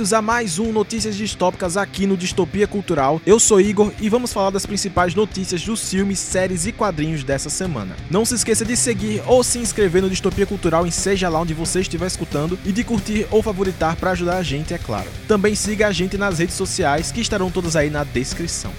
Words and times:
Bem-vindos 0.00 0.14
a 0.14 0.22
mais 0.22 0.58
um 0.58 0.72
Notícias 0.72 1.14
Distópicas 1.14 1.76
aqui 1.76 2.06
no 2.06 2.16
Distopia 2.16 2.66
Cultural. 2.66 3.20
Eu 3.26 3.38
sou 3.38 3.60
Igor 3.60 3.92
e 4.00 4.08
vamos 4.08 4.32
falar 4.32 4.48
das 4.48 4.64
principais 4.64 5.14
notícias 5.14 5.62
dos 5.62 5.90
filmes, 5.90 6.18
séries 6.18 6.64
e 6.64 6.72
quadrinhos 6.72 7.22
dessa 7.22 7.50
semana. 7.50 7.94
Não 8.10 8.24
se 8.24 8.34
esqueça 8.34 8.64
de 8.64 8.78
seguir 8.78 9.22
ou 9.26 9.44
se 9.44 9.58
inscrever 9.58 10.00
no 10.00 10.08
Distopia 10.08 10.46
Cultural 10.46 10.86
em 10.86 10.90
seja 10.90 11.28
lá 11.28 11.38
onde 11.38 11.52
você 11.52 11.82
estiver 11.82 12.06
escutando 12.06 12.58
e 12.64 12.72
de 12.72 12.82
curtir 12.82 13.26
ou 13.30 13.42
favoritar 13.42 13.94
para 13.96 14.12
ajudar 14.12 14.38
a 14.38 14.42
gente, 14.42 14.72
é 14.72 14.78
claro. 14.78 15.10
Também 15.28 15.54
siga 15.54 15.88
a 15.88 15.92
gente 15.92 16.16
nas 16.16 16.38
redes 16.38 16.54
sociais 16.54 17.12
que 17.12 17.20
estarão 17.20 17.50
todas 17.50 17.76
aí 17.76 17.90
na 17.90 18.02
descrição. 18.02 18.72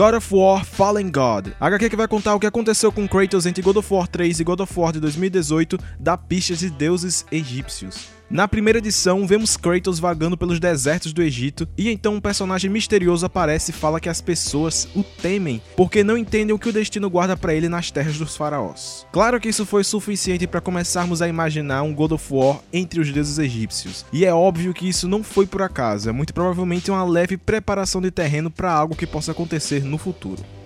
God 0.00 0.14
of 0.14 0.34
War 0.34 0.64
Fallen 0.64 1.10
God. 1.10 1.52
HQ 1.60 1.90
que 1.90 1.94
vai 1.94 2.08
contar 2.08 2.34
o 2.34 2.40
que 2.40 2.46
aconteceu 2.46 2.90
com 2.90 3.06
Kratos 3.06 3.44
entre 3.44 3.60
God 3.60 3.76
of 3.76 3.92
War 3.92 4.08
3 4.08 4.40
e 4.40 4.44
God 4.44 4.60
of 4.60 4.80
War 4.80 4.92
de 4.92 4.98
2018 4.98 5.78
dá 5.98 6.16
pistas 6.16 6.60
de 6.60 6.70
deuses 6.70 7.26
egípcios. 7.30 8.19
Na 8.30 8.46
primeira 8.46 8.78
edição, 8.78 9.26
vemos 9.26 9.56
Kratos 9.56 9.98
vagando 9.98 10.36
pelos 10.36 10.60
desertos 10.60 11.12
do 11.12 11.20
Egito 11.20 11.68
e 11.76 11.90
então 11.90 12.14
um 12.14 12.20
personagem 12.20 12.70
misterioso 12.70 13.26
aparece 13.26 13.72
e 13.72 13.74
fala 13.74 13.98
que 13.98 14.08
as 14.08 14.20
pessoas 14.20 14.88
o 14.94 15.02
temem 15.02 15.60
porque 15.76 16.04
não 16.04 16.16
entendem 16.16 16.54
o 16.54 16.58
que 16.58 16.68
o 16.68 16.72
destino 16.72 17.10
guarda 17.10 17.36
para 17.36 17.52
ele 17.52 17.68
nas 17.68 17.90
terras 17.90 18.16
dos 18.16 18.36
faraós. 18.36 19.04
Claro 19.10 19.40
que 19.40 19.48
isso 19.48 19.66
foi 19.66 19.82
suficiente 19.82 20.46
para 20.46 20.60
começarmos 20.60 21.20
a 21.20 21.26
imaginar 21.26 21.82
um 21.82 21.92
God 21.92 22.12
of 22.12 22.32
War 22.32 22.60
entre 22.72 23.00
os 23.00 23.12
deuses 23.12 23.36
egípcios. 23.36 24.06
E 24.12 24.24
é 24.24 24.32
óbvio 24.32 24.72
que 24.72 24.88
isso 24.88 25.08
não 25.08 25.24
foi 25.24 25.44
por 25.44 25.62
acaso, 25.62 26.08
é 26.08 26.12
muito 26.12 26.32
provavelmente 26.32 26.88
uma 26.88 27.02
leve 27.02 27.36
preparação 27.36 28.00
de 28.00 28.12
terreno 28.12 28.48
para 28.48 28.72
algo 28.72 28.94
que 28.94 29.08
possa 29.08 29.32
acontecer 29.32 29.82
no 29.82 29.98
futuro. 29.98 30.59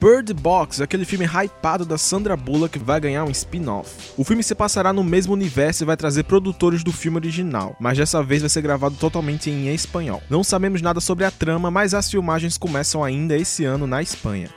Bird 0.00 0.32
Box, 0.34 0.82
aquele 0.82 1.04
filme 1.04 1.24
hypado 1.24 1.84
da 1.84 1.96
Sandra 1.96 2.36
Bullock, 2.36 2.78
vai 2.78 3.00
ganhar 3.00 3.24
um 3.24 3.30
spin-off. 3.30 4.12
O 4.16 4.24
filme 4.24 4.42
se 4.42 4.54
passará 4.54 4.92
no 4.92 5.02
mesmo 5.02 5.32
universo 5.32 5.84
e 5.84 5.86
vai 5.86 5.96
trazer 5.96 6.24
produtores 6.24 6.84
do 6.84 6.92
filme 6.92 7.16
original, 7.16 7.74
mas 7.80 7.96
dessa 7.96 8.22
vez 8.22 8.42
vai 8.42 8.48
ser 8.48 8.62
gravado 8.62 8.96
totalmente 8.96 9.50
em 9.50 9.72
espanhol. 9.74 10.22
Não 10.28 10.44
sabemos 10.44 10.82
nada 10.82 11.00
sobre 11.00 11.24
a 11.24 11.30
trama, 11.30 11.70
mas 11.70 11.94
as 11.94 12.10
filmagens 12.10 12.58
começam 12.58 13.02
ainda 13.02 13.36
esse 13.36 13.64
ano 13.64 13.86
na 13.86 14.02
Espanha. 14.02 14.50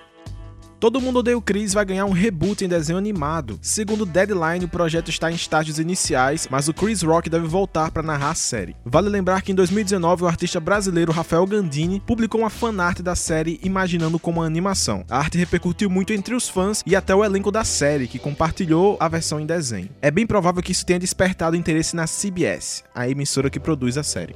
Todo 0.79 1.01
Mundo 1.01 1.19
Odeia 1.19 1.37
o 1.37 1.41
Chris 1.41 1.73
vai 1.73 1.83
ganhar 1.83 2.05
um 2.05 2.13
reboot 2.13 2.63
em 2.63 2.67
desenho 2.69 2.97
animado. 2.97 3.59
Segundo 3.61 4.05
Deadline, 4.05 4.63
o 4.63 4.69
projeto 4.69 5.09
está 5.09 5.29
em 5.29 5.35
estágios 5.35 5.77
iniciais, 5.77 6.47
mas 6.49 6.69
o 6.69 6.73
Chris 6.73 7.01
Rock 7.01 7.29
deve 7.29 7.45
voltar 7.47 7.91
para 7.91 8.01
narrar 8.01 8.29
a 8.29 8.35
série. 8.35 8.77
Vale 8.85 9.09
lembrar 9.09 9.41
que 9.41 9.51
em 9.51 9.55
2019 9.55 10.23
o 10.23 10.27
artista 10.27 10.57
brasileiro 10.57 11.11
Rafael 11.11 11.45
Gandini 11.45 11.99
publicou 11.99 12.39
uma 12.39 12.49
fanart 12.49 13.01
da 13.01 13.13
série 13.13 13.59
imaginando 13.61 14.17
como 14.17 14.39
uma 14.39 14.45
animação. 14.45 15.03
A 15.09 15.17
arte 15.17 15.37
repercutiu 15.37 15.89
muito 15.89 16.13
entre 16.13 16.33
os 16.33 16.47
fãs 16.47 16.81
e 16.85 16.95
até 16.95 17.13
o 17.13 17.25
elenco 17.25 17.51
da 17.51 17.65
série, 17.65 18.07
que 18.07 18.17
compartilhou 18.17 18.95
a 19.01 19.09
versão 19.09 19.37
em 19.37 19.45
desenho. 19.45 19.89
É 20.01 20.09
bem 20.09 20.25
provável 20.25 20.63
que 20.63 20.71
isso 20.71 20.85
tenha 20.85 20.97
despertado 20.97 21.57
interesse 21.57 21.93
na 21.93 22.05
CBS, 22.05 22.85
a 22.95 23.09
emissora 23.09 23.49
que 23.49 23.59
produz 23.59 23.97
a 23.97 24.03
série. 24.03 24.33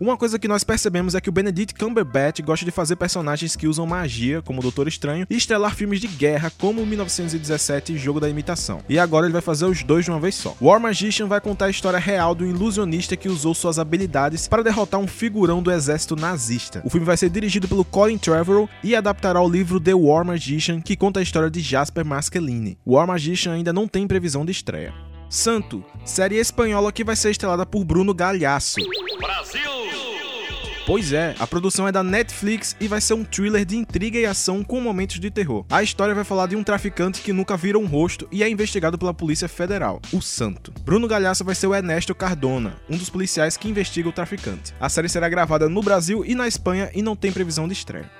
Uma 0.00 0.16
coisa 0.16 0.38
que 0.38 0.48
nós 0.48 0.64
percebemos 0.64 1.14
é 1.14 1.20
que 1.20 1.28
o 1.28 1.32
Benedict 1.32 1.78
Cumberbatch 1.78 2.40
gosta 2.40 2.64
de 2.64 2.70
fazer 2.70 2.96
personagens 2.96 3.54
que 3.54 3.68
usam 3.68 3.86
magia, 3.86 4.40
como 4.40 4.58
o 4.58 4.62
Doutor 4.62 4.88
Estranho, 4.88 5.26
e 5.28 5.36
estrelar 5.36 5.74
filmes 5.74 6.00
de 6.00 6.06
guerra, 6.06 6.50
como 6.56 6.80
o 6.80 6.86
1917 6.86 7.98
Jogo 7.98 8.18
da 8.18 8.26
Imitação. 8.26 8.80
E 8.88 8.98
agora 8.98 9.26
ele 9.26 9.34
vai 9.34 9.42
fazer 9.42 9.66
os 9.66 9.82
dois 9.82 10.06
de 10.06 10.10
uma 10.10 10.18
vez 10.18 10.36
só. 10.36 10.56
War 10.58 10.80
Magician 10.80 11.26
vai 11.26 11.38
contar 11.38 11.66
a 11.66 11.70
história 11.70 11.98
real 11.98 12.34
do 12.34 12.46
ilusionista 12.46 13.14
que 13.14 13.28
usou 13.28 13.54
suas 13.54 13.78
habilidades 13.78 14.48
para 14.48 14.64
derrotar 14.64 14.98
um 14.98 15.06
figurão 15.06 15.62
do 15.62 15.70
exército 15.70 16.16
nazista. 16.16 16.80
O 16.82 16.88
filme 16.88 17.04
vai 17.04 17.18
ser 17.18 17.28
dirigido 17.28 17.68
pelo 17.68 17.84
Colin 17.84 18.16
Trevorrow 18.16 18.70
e 18.82 18.96
adaptará 18.96 19.42
o 19.42 19.50
livro 19.50 19.78
The 19.78 19.92
War 19.92 20.24
Magician, 20.24 20.80
que 20.80 20.96
conta 20.96 21.20
a 21.20 21.22
história 21.22 21.50
de 21.50 21.60
Jasper 21.60 22.06
Maschilini. 22.06 22.78
War 22.86 23.06
Magician 23.06 23.52
ainda 23.52 23.70
não 23.70 23.86
tem 23.86 24.06
previsão 24.06 24.46
de 24.46 24.52
estreia. 24.52 24.94
Santo, 25.28 25.84
série 26.04 26.38
espanhola 26.38 26.90
que 26.90 27.04
vai 27.04 27.14
ser 27.14 27.30
estrelada 27.30 27.64
por 27.64 27.84
Bruno 27.84 28.12
Galhaço. 28.12 28.80
Pois 30.90 31.12
é, 31.12 31.36
a 31.38 31.46
produção 31.46 31.86
é 31.86 31.92
da 31.92 32.02
Netflix 32.02 32.74
e 32.80 32.88
vai 32.88 33.00
ser 33.00 33.14
um 33.14 33.22
thriller 33.22 33.64
de 33.64 33.76
intriga 33.76 34.18
e 34.18 34.26
ação 34.26 34.64
com 34.64 34.80
momentos 34.80 35.20
de 35.20 35.30
terror. 35.30 35.64
A 35.70 35.84
história 35.84 36.16
vai 36.16 36.24
falar 36.24 36.48
de 36.48 36.56
um 36.56 36.64
traficante 36.64 37.20
que 37.20 37.32
nunca 37.32 37.56
vira 37.56 37.78
um 37.78 37.86
rosto 37.86 38.26
e 38.32 38.42
é 38.42 38.50
investigado 38.50 38.98
pela 38.98 39.14
Polícia 39.14 39.46
Federal, 39.46 40.02
o 40.12 40.20
Santo. 40.20 40.72
Bruno 40.82 41.06
Galhaço 41.06 41.44
vai 41.44 41.54
ser 41.54 41.68
o 41.68 41.74
Ernesto 41.76 42.12
Cardona, 42.12 42.76
um 42.90 42.96
dos 42.96 43.08
policiais 43.08 43.56
que 43.56 43.68
investiga 43.68 44.08
o 44.08 44.12
traficante. 44.12 44.74
A 44.80 44.88
série 44.88 45.08
será 45.08 45.28
gravada 45.28 45.68
no 45.68 45.80
Brasil 45.80 46.24
e 46.26 46.34
na 46.34 46.48
Espanha 46.48 46.90
e 46.92 47.02
não 47.02 47.14
tem 47.14 47.30
previsão 47.30 47.68
de 47.68 47.74
estreia. 47.74 48.10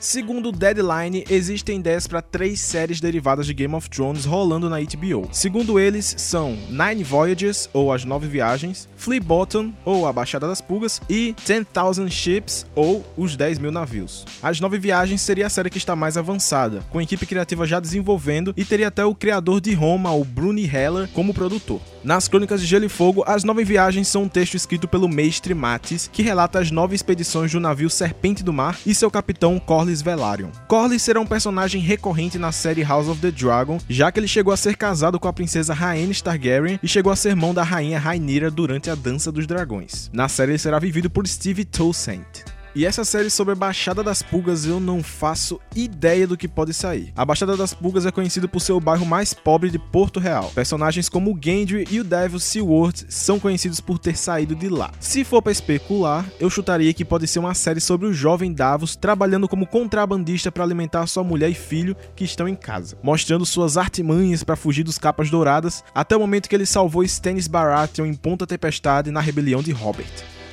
Segundo 0.00 0.48
o 0.48 0.52
Deadline, 0.52 1.26
existem 1.28 1.78
ideias 1.78 2.06
para 2.06 2.22
três 2.22 2.58
séries 2.58 3.02
derivadas 3.02 3.44
de 3.44 3.52
Game 3.52 3.74
of 3.74 3.90
Thrones 3.90 4.24
rolando 4.24 4.70
na 4.70 4.80
HBO. 4.80 5.28
Segundo 5.30 5.78
eles, 5.78 6.14
são 6.16 6.56
Nine 6.70 7.04
Voyages, 7.04 7.68
ou 7.74 7.92
As 7.92 8.02
Nove 8.02 8.26
Viagens, 8.26 8.88
Flea 8.96 9.20
Bottom, 9.20 9.74
ou 9.84 10.06
A 10.06 10.12
Baixada 10.12 10.48
das 10.48 10.62
Pulgas, 10.62 11.02
e 11.06 11.34
Ten 11.44 11.64
Thousand 11.64 12.08
Ships, 12.08 12.64
ou 12.74 13.04
Os 13.14 13.36
10 13.36 13.58
Mil 13.58 13.70
Navios. 13.70 14.24
As 14.42 14.58
Nove 14.58 14.78
Viagens 14.78 15.20
seria 15.20 15.48
a 15.48 15.50
série 15.50 15.68
que 15.68 15.76
está 15.76 15.94
mais 15.94 16.16
avançada, 16.16 16.82
com 16.88 16.98
a 16.98 17.02
equipe 17.02 17.26
criativa 17.26 17.66
já 17.66 17.78
desenvolvendo 17.78 18.54
e 18.56 18.64
teria 18.64 18.88
até 18.88 19.04
o 19.04 19.14
criador 19.14 19.60
de 19.60 19.74
Roma, 19.74 20.14
o 20.14 20.24
Bruni 20.24 20.64
Heller, 20.64 21.10
como 21.12 21.34
produtor. 21.34 21.78
Nas 22.02 22.26
Crônicas 22.26 22.62
de 22.62 22.66
Gelo 22.66 22.86
e 22.86 22.88
Fogo, 22.88 23.22
As 23.26 23.44
Nove 23.44 23.64
Viagens 23.64 24.08
são 24.08 24.22
um 24.22 24.28
texto 24.28 24.54
escrito 24.54 24.88
pelo 24.88 25.10
mestre 25.10 25.52
Matis, 25.52 26.08
que 26.10 26.22
relata 26.22 26.58
as 26.58 26.70
nove 26.70 26.94
expedições 26.94 27.52
do 27.52 27.60
navio 27.60 27.90
Serpente 27.90 28.42
do 28.42 28.50
Mar 28.50 28.78
e 28.86 28.94
seu 28.94 29.10
capitão 29.10 29.58
Corlys 29.58 29.89
Corlys 29.90 30.02
Velaryon. 30.02 30.50
Corlys 30.68 31.02
será 31.02 31.20
um 31.20 31.26
personagem 31.26 31.80
recorrente 31.80 32.38
na 32.38 32.52
série 32.52 32.82
House 32.82 33.08
of 33.08 33.20
the 33.20 33.30
Dragon, 33.30 33.78
já 33.88 34.12
que 34.12 34.20
ele 34.20 34.28
chegou 34.28 34.52
a 34.52 34.56
ser 34.56 34.76
casado 34.76 35.18
com 35.18 35.26
a 35.26 35.32
princesa 35.32 35.74
Rhaenys 35.74 36.22
Targaryen 36.22 36.78
e 36.80 36.86
chegou 36.86 37.12
a 37.12 37.16
ser 37.16 37.34
mão 37.34 37.52
da 37.52 37.64
rainha 37.64 37.98
Rhaenyra 37.98 38.50
durante 38.50 38.88
a 38.88 38.94
Dança 38.94 39.32
dos 39.32 39.46
Dragões. 39.46 40.08
Na 40.12 40.28
série 40.28 40.52
ele 40.52 40.58
será 40.58 40.78
vivido 40.78 41.10
por 41.10 41.26
Steve 41.26 41.64
Toussaint. 41.64 42.49
E 42.72 42.86
essa 42.86 43.04
série 43.04 43.28
sobre 43.30 43.52
a 43.52 43.56
Baixada 43.56 44.00
das 44.00 44.22
Pulgas 44.22 44.64
eu 44.64 44.78
não 44.78 45.02
faço 45.02 45.60
ideia 45.74 46.24
do 46.24 46.36
que 46.36 46.46
pode 46.46 46.72
sair. 46.72 47.12
A 47.16 47.24
Baixada 47.24 47.56
das 47.56 47.74
Pulgas 47.74 48.06
é 48.06 48.12
conhecido 48.12 48.48
por 48.48 48.60
ser 48.60 48.72
o 48.72 48.80
bairro 48.80 49.04
mais 49.04 49.34
pobre 49.34 49.70
de 49.70 49.78
Porto 49.78 50.20
Real. 50.20 50.52
Personagens 50.54 51.08
como 51.08 51.32
o 51.32 51.38
Gendry 51.42 51.84
e 51.90 51.98
o 51.98 52.04
Devil 52.04 52.38
Seaworth 52.38 53.06
são 53.08 53.40
conhecidos 53.40 53.80
por 53.80 53.98
ter 53.98 54.16
saído 54.16 54.54
de 54.54 54.68
lá. 54.68 54.92
Se 55.00 55.24
for 55.24 55.42
para 55.42 55.50
especular, 55.50 56.24
eu 56.38 56.48
chutaria 56.48 56.94
que 56.94 57.04
pode 57.04 57.26
ser 57.26 57.40
uma 57.40 57.54
série 57.54 57.80
sobre 57.80 58.06
o 58.06 58.12
jovem 58.12 58.52
Davos 58.52 58.94
trabalhando 58.94 59.48
como 59.48 59.66
contrabandista 59.66 60.52
para 60.52 60.62
alimentar 60.62 61.08
sua 61.08 61.24
mulher 61.24 61.50
e 61.50 61.54
filho 61.54 61.96
que 62.14 62.22
estão 62.22 62.46
em 62.46 62.54
casa, 62.54 62.96
mostrando 63.02 63.44
suas 63.44 63.76
artimanhas 63.76 64.44
para 64.44 64.54
fugir 64.54 64.84
dos 64.84 64.96
capas 64.96 65.28
douradas 65.28 65.82
até 65.92 66.16
o 66.16 66.20
momento 66.20 66.48
que 66.48 66.54
ele 66.54 66.66
salvou 66.66 67.02
Stannis 67.02 67.48
Baratheon 67.48 68.06
em 68.06 68.14
Ponta 68.14 68.46
Tempestade 68.46 69.10
na 69.10 69.20
rebelião 69.20 69.60
de 69.60 69.72
Robert. 69.72 70.06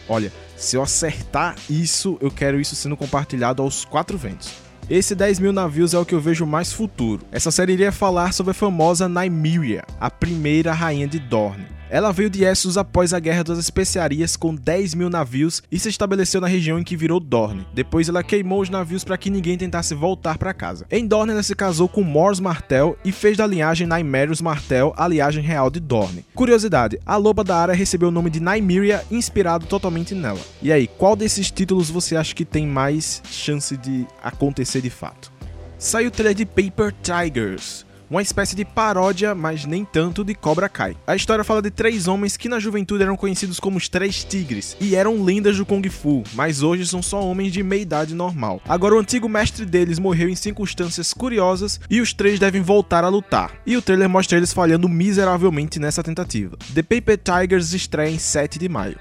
Olha, 0.09 0.31
se 0.57 0.75
eu 0.75 0.81
acertar 0.81 1.56
isso, 1.69 2.18
eu 2.19 2.31
quero 2.31 2.59
isso 2.59 2.75
sendo 2.75 2.97
compartilhado 2.97 3.62
aos 3.62 3.85
quatro 3.85 4.18
ventos. 4.18 4.51
Esse 4.90 5.13
10 5.13 5.40
mil 5.40 5.53
navios 5.53 5.94
é 5.94 6.00
o 6.00 6.06
que 6.06 6.16
eu 6.16 6.22
vejo 6.22 6.45
mais 6.45 6.72
futuro. 6.72 7.25
Essa 7.31 7.51
série 7.51 7.73
iria 7.73 7.91
falar 7.91 8.34
sobre 8.34 8.51
a 8.51 8.53
famosa 8.53 9.07
Nymeria, 9.07 9.84
a 10.00 10.09
primeira 10.09 10.73
rainha 10.73 11.07
de 11.07 11.19
Dorne. 11.19 11.76
Ela 11.89 12.11
veio 12.11 12.29
de 12.29 12.43
Essos 12.43 12.77
após 12.77 13.13
a 13.13 13.19
Guerra 13.19 13.45
das 13.45 13.59
Especiarias 13.59 14.35
com 14.35 14.53
10 14.53 14.94
mil 14.94 15.09
navios 15.09 15.63
e 15.71 15.79
se 15.79 15.88
estabeleceu 15.88 16.41
na 16.41 16.47
região 16.47 16.77
em 16.77 16.83
que 16.83 16.97
virou 16.97 17.19
Dorne. 17.19 17.65
Depois 17.73 18.09
ela 18.09 18.23
queimou 18.23 18.62
os 18.62 18.69
navios 18.69 19.03
para 19.03 19.17
que 19.17 19.29
ninguém 19.29 19.57
tentasse 19.57 19.95
voltar 19.95 20.38
para 20.38 20.53
casa. 20.53 20.85
Em 20.91 21.07
Dorne 21.07 21.31
ela 21.31 21.44
se 21.44 21.56
casou 21.56 21.88
com 21.88 22.03
Mors 22.03 22.39
Martell 22.39 22.97
e 23.06 23.12
fez 23.12 23.38
da 23.38 23.47
linhagem 23.47 23.88
Naimerius 23.88 24.41
Martell 24.41 24.94
a 24.97 25.07
linhagem 25.07 25.44
real 25.44 25.69
de 25.69 25.79
Dorne. 25.79 26.25
Curiosidade, 26.35 27.00
a 27.06 27.15
loba 27.15 27.44
da 27.44 27.56
área 27.56 27.73
recebeu 27.73 28.09
o 28.09 28.12
nome 28.12 28.29
de 28.29 28.41
Nymeria 28.41 29.03
inspirado 29.09 29.65
totalmente 29.65 30.13
nela. 30.13 30.39
E 30.62 30.71
aí, 30.71 30.88
qual 30.88 31.15
desses 31.15 31.50
títulos 31.50 31.89
você 31.89 32.17
acha 32.17 32.35
que 32.35 32.44
tem 32.44 32.67
mais 32.67 33.21
chance 33.29 33.77
de 33.77 34.06
acontecer 34.21 34.81
de 34.81 34.89
fato? 34.89 35.31
Saiu 35.79 36.07
o 36.07 36.12
trailer 36.12 36.33
de 36.33 36.44
Paper 36.44 36.91
Tigers, 37.03 37.85
uma 38.09 38.21
espécie 38.21 38.56
de 38.56 38.63
paródia, 38.63 39.36
mas 39.36 39.65
nem 39.65 39.83
tanto, 39.83 40.24
de 40.24 40.33
Cobra 40.33 40.69
Kai. 40.69 40.95
A 41.06 41.15
história 41.15 41.44
fala 41.44 41.62
de 41.62 41.69
três 41.69 42.07
homens 42.07 42.38
que 42.38 42.50
na 42.50 42.59
juventude 42.59 43.04
eram 43.04 43.18
conhecidos 43.18 43.59
como 43.59 43.77
os 43.77 43.89
Três 43.89 44.24
Tigres 44.24 44.77
e 44.80 44.95
eram 44.95 45.24
lendas 45.24 45.57
do 45.57 45.65
Kung 45.65 45.88
Fu, 45.89 46.24
mas 46.33 46.62
hoje 46.62 46.86
são 46.86 47.01
só 47.01 47.21
homens 47.21 47.51
de 47.51 47.63
meia 47.63 47.81
idade 47.81 48.15
normal. 48.15 48.62
Agora 48.68 48.95
o 48.95 49.00
antigo 49.00 49.27
mestre 49.27 49.65
deles 49.65 50.00
morreu 50.00 50.30
em 50.30 50.36
circunstâncias 50.36 51.13
curiosas 51.13 51.80
e 51.89 52.01
os 52.01 52.13
três 52.13 52.39
devem 52.39 52.62
voltar 52.62 53.04
a 53.04 53.09
lutar. 53.09 53.51
E 53.65 53.75
o 53.75 53.81
trailer 53.81 54.10
mostra 54.10 54.38
eles 54.38 54.53
falhando 54.53 54.89
miseravelmente 54.89 55.80
nessa 55.80 56.03
tentativa. 56.03 56.57
The 56.74 56.83
Paper 56.83 57.18
Tigers 57.18 57.74
estreia 57.74 58.10
em 58.10 58.19
7 58.19 58.60
de 58.60 58.69
maio. 58.69 58.98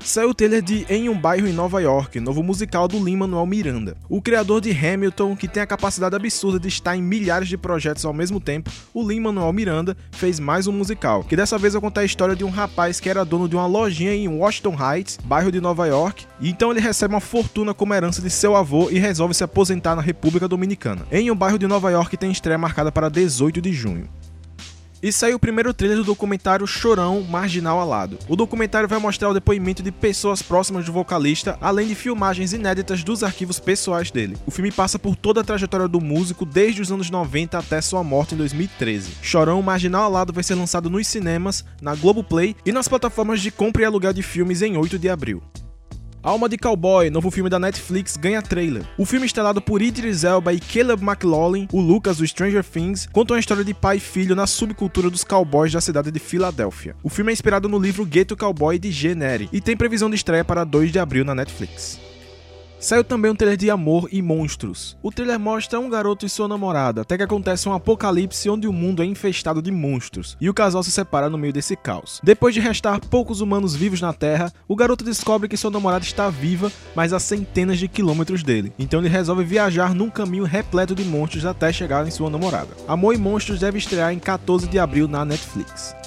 Saiu 0.00 0.30
o 0.30 0.34
trailer 0.34 0.62
de 0.62 0.86
Em 0.88 1.08
um 1.08 1.18
Bairro 1.18 1.46
em 1.46 1.52
Nova 1.52 1.82
York, 1.82 2.18
novo 2.20 2.42
musical 2.42 2.88
do 2.88 3.02
Lin-Manuel 3.02 3.44
Miranda. 3.44 3.96
O 4.08 4.22
criador 4.22 4.60
de 4.60 4.70
Hamilton, 4.70 5.36
que 5.36 5.46
tem 5.46 5.62
a 5.62 5.66
capacidade 5.66 6.16
absurda 6.16 6.58
de 6.58 6.68
estar 6.68 6.96
em 6.96 7.02
milhares 7.02 7.48
de 7.48 7.58
projetos 7.58 8.04
ao 8.04 8.14
mesmo 8.14 8.40
tempo, 8.40 8.70
o 8.94 9.06
Lin-Manuel 9.06 9.52
Miranda 9.52 9.96
fez 10.12 10.40
mais 10.40 10.66
um 10.66 10.72
musical, 10.72 11.24
que 11.24 11.36
dessa 11.36 11.58
vez 11.58 11.74
vai 11.74 11.82
contar 11.82 12.02
a 12.02 12.04
história 12.04 12.34
de 12.34 12.44
um 12.44 12.48
rapaz 12.48 13.00
que 13.00 13.10
era 13.10 13.24
dono 13.24 13.48
de 13.48 13.56
uma 13.56 13.66
lojinha 13.66 14.14
em 14.14 14.28
Washington 14.28 14.76
Heights, 14.80 15.18
bairro 15.24 15.52
de 15.52 15.60
Nova 15.60 15.86
York, 15.86 16.26
e 16.40 16.48
então 16.48 16.70
ele 16.70 16.80
recebe 16.80 17.12
uma 17.12 17.20
fortuna 17.20 17.74
como 17.74 17.92
herança 17.92 18.22
de 18.22 18.30
seu 18.30 18.56
avô 18.56 18.88
e 18.90 18.98
resolve 18.98 19.34
se 19.34 19.44
aposentar 19.44 19.94
na 19.94 20.02
República 20.02 20.48
Dominicana. 20.48 21.06
Em 21.12 21.30
um 21.30 21.36
bairro 21.36 21.58
de 21.58 21.66
Nova 21.66 21.90
York 21.90 22.16
tem 22.16 22.30
estreia 22.30 22.56
marcada 22.56 22.90
para 22.90 23.08
18 23.10 23.60
de 23.60 23.72
junho. 23.72 24.08
E 25.00 25.12
saiu 25.12 25.36
o 25.36 25.38
primeiro 25.38 25.72
trailer 25.72 25.98
do 25.98 26.04
documentário 26.04 26.66
Chorão 26.66 27.22
Marginal 27.22 27.78
Alado. 27.78 28.18
O 28.28 28.34
documentário 28.34 28.88
vai 28.88 28.98
mostrar 28.98 29.28
o 29.28 29.34
depoimento 29.34 29.80
de 29.80 29.92
pessoas 29.92 30.42
próximas 30.42 30.86
do 30.86 30.92
vocalista, 30.92 31.56
além 31.60 31.86
de 31.86 31.94
filmagens 31.94 32.52
inéditas 32.52 33.04
dos 33.04 33.22
arquivos 33.22 33.60
pessoais 33.60 34.10
dele. 34.10 34.36
O 34.44 34.50
filme 34.50 34.72
passa 34.72 34.98
por 34.98 35.14
toda 35.14 35.40
a 35.40 35.44
trajetória 35.44 35.86
do 35.86 36.00
músico 36.00 36.44
desde 36.44 36.82
os 36.82 36.90
anos 36.90 37.10
90 37.10 37.56
até 37.56 37.80
sua 37.80 38.02
morte 38.02 38.34
em 38.34 38.38
2013. 38.38 39.10
Chorão 39.22 39.62
Marginal 39.62 40.02
Alado 40.02 40.32
vai 40.32 40.42
ser 40.42 40.56
lançado 40.56 40.90
nos 40.90 41.06
cinemas, 41.06 41.64
na 41.80 41.94
Globoplay 41.94 42.56
e 42.66 42.72
nas 42.72 42.88
plataformas 42.88 43.40
de 43.40 43.52
compra 43.52 43.82
e 43.82 43.84
aluguel 43.84 44.12
de 44.12 44.22
filmes 44.22 44.62
em 44.62 44.76
8 44.76 44.98
de 44.98 45.08
abril. 45.08 45.40
Alma 46.20 46.48
de 46.48 46.58
Cowboy, 46.58 47.10
novo 47.10 47.30
filme 47.30 47.48
da 47.48 47.60
Netflix, 47.60 48.16
ganha 48.16 48.42
trailer. 48.42 48.84
O 48.98 49.04
filme 49.04 49.24
instalado 49.24 49.62
por 49.62 49.80
Idris 49.80 50.24
Elba 50.24 50.52
e 50.52 50.58
Caleb 50.58 51.02
McLaughlin, 51.02 51.68
o 51.72 51.80
Lucas 51.80 52.16
do 52.18 52.26
Stranger 52.26 52.64
Things, 52.64 53.08
conta 53.12 53.34
uma 53.34 53.40
história 53.40 53.62
de 53.62 53.72
pai 53.72 53.98
e 53.98 54.00
filho 54.00 54.34
na 54.34 54.46
subcultura 54.46 55.08
dos 55.08 55.22
cowboys 55.22 55.72
da 55.72 55.80
cidade 55.80 56.10
de 56.10 56.18
Filadélfia. 56.18 56.96
O 57.04 57.08
filme 57.08 57.30
é 57.30 57.34
inspirado 57.34 57.68
no 57.68 57.78
livro 57.78 58.04
Ghetto 58.04 58.36
Cowboy 58.36 58.80
de 58.80 58.90
G. 58.90 59.14
Neri 59.14 59.48
e 59.52 59.60
tem 59.60 59.76
previsão 59.76 60.10
de 60.10 60.16
estreia 60.16 60.44
para 60.44 60.64
2 60.64 60.90
de 60.90 60.98
abril 60.98 61.24
na 61.24 61.36
Netflix. 61.36 62.00
Saiu 62.80 63.02
também 63.02 63.28
um 63.28 63.34
trailer 63.34 63.56
de 63.56 63.68
Amor 63.70 64.08
e 64.12 64.22
Monstros. 64.22 64.96
O 65.02 65.10
trailer 65.10 65.38
mostra 65.38 65.80
um 65.80 65.90
garoto 65.90 66.24
e 66.24 66.28
sua 66.28 66.46
namorada, 66.46 67.00
até 67.00 67.16
que 67.16 67.24
acontece 67.24 67.68
um 67.68 67.72
apocalipse 67.72 68.48
onde 68.48 68.68
o 68.68 68.72
mundo 68.72 69.02
é 69.02 69.06
infestado 69.06 69.60
de 69.60 69.72
monstros, 69.72 70.36
e 70.40 70.48
o 70.48 70.54
casal 70.54 70.82
se 70.84 70.92
separa 70.92 71.28
no 71.28 71.36
meio 71.36 71.52
desse 71.52 71.74
caos. 71.74 72.20
Depois 72.22 72.54
de 72.54 72.60
restar 72.60 73.00
poucos 73.00 73.40
humanos 73.40 73.74
vivos 73.74 74.00
na 74.00 74.12
Terra, 74.12 74.52
o 74.68 74.76
garoto 74.76 75.04
descobre 75.04 75.48
que 75.48 75.56
sua 75.56 75.72
namorada 75.72 76.04
está 76.04 76.30
viva, 76.30 76.70
mas 76.94 77.12
a 77.12 77.18
centenas 77.18 77.80
de 77.80 77.88
quilômetros 77.88 78.44
dele. 78.44 78.72
Então 78.78 79.00
ele 79.00 79.08
resolve 79.08 79.42
viajar 79.42 79.92
num 79.92 80.08
caminho 80.08 80.44
repleto 80.44 80.94
de 80.94 81.04
monstros 81.04 81.44
até 81.44 81.72
chegar 81.72 82.06
em 82.06 82.12
sua 82.12 82.30
namorada. 82.30 82.76
Amor 82.86 83.12
e 83.12 83.18
Monstros 83.18 83.58
deve 83.58 83.78
estrear 83.78 84.12
em 84.12 84.20
14 84.20 84.68
de 84.68 84.78
abril 84.78 85.08
na 85.08 85.24
Netflix. 85.24 85.97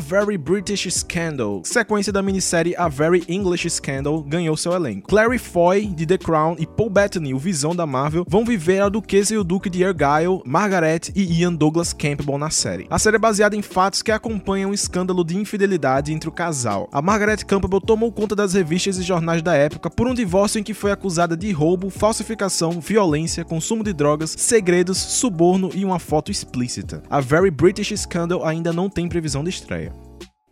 Very 0.00 0.38
British 0.38 0.90
Scandal, 0.90 1.62
sequência 1.64 2.12
da 2.12 2.22
minissérie 2.22 2.74
A 2.76 2.88
Very 2.88 3.22
English 3.28 3.68
Scandal, 3.68 4.22
ganhou 4.22 4.56
seu 4.56 4.72
elenco. 4.72 5.08
Clary 5.08 5.38
Foy, 5.38 5.86
de 5.86 6.06
The 6.06 6.18
Crown, 6.18 6.56
e 6.58 6.66
Paul 6.66 6.90
Bettany, 6.90 7.34
o 7.34 7.38
Visão 7.38 7.76
da 7.76 7.86
Marvel, 7.86 8.24
vão 8.26 8.44
viver 8.44 8.80
a 8.80 8.88
Duquesa 8.88 9.34
e 9.34 9.38
o 9.38 9.44
Duque 9.44 9.68
de 9.68 9.84
Argyle, 9.84 10.40
Margaret 10.44 11.12
e 11.14 11.40
Ian 11.40 11.52
Douglas 11.52 11.92
Campbell 11.92 12.38
na 12.38 12.50
série. 12.50 12.86
A 12.90 12.98
série 12.98 13.16
é 13.16 13.18
baseada 13.18 13.54
em 13.54 13.62
fatos 13.62 14.02
que 14.02 14.10
acompanham 14.10 14.70
um 14.70 14.74
escândalo 14.74 15.22
de 15.22 15.36
infidelidade 15.36 16.12
entre 16.12 16.28
o 16.28 16.32
casal. 16.32 16.88
A 16.90 17.02
Margaret 17.02 17.44
Campbell 17.46 17.80
tomou 17.80 18.10
conta 18.10 18.34
das 18.34 18.54
revistas 18.54 18.98
e 18.98 19.02
jornais 19.02 19.42
da 19.42 19.54
época 19.54 19.90
por 19.90 20.08
um 20.08 20.14
divórcio 20.14 20.58
em 20.58 20.62
que 20.62 20.74
foi 20.74 20.90
acusada 20.90 21.36
de 21.36 21.52
roubo, 21.52 21.90
falsificação, 21.90 22.80
violência, 22.80 23.44
consumo 23.44 23.84
de 23.84 23.92
drogas, 23.92 24.34
segredos, 24.36 24.96
suborno 24.96 25.70
e 25.74 25.84
uma 25.84 25.98
foto 25.98 26.30
explícita. 26.30 27.02
A 27.10 27.20
Very 27.20 27.50
British 27.50 27.96
Scandal 28.00 28.44
ainda 28.44 28.72
não 28.72 28.88
tem 28.88 29.08
previsão 29.08 29.44
de 29.44 29.50
estreia. 29.50 29.89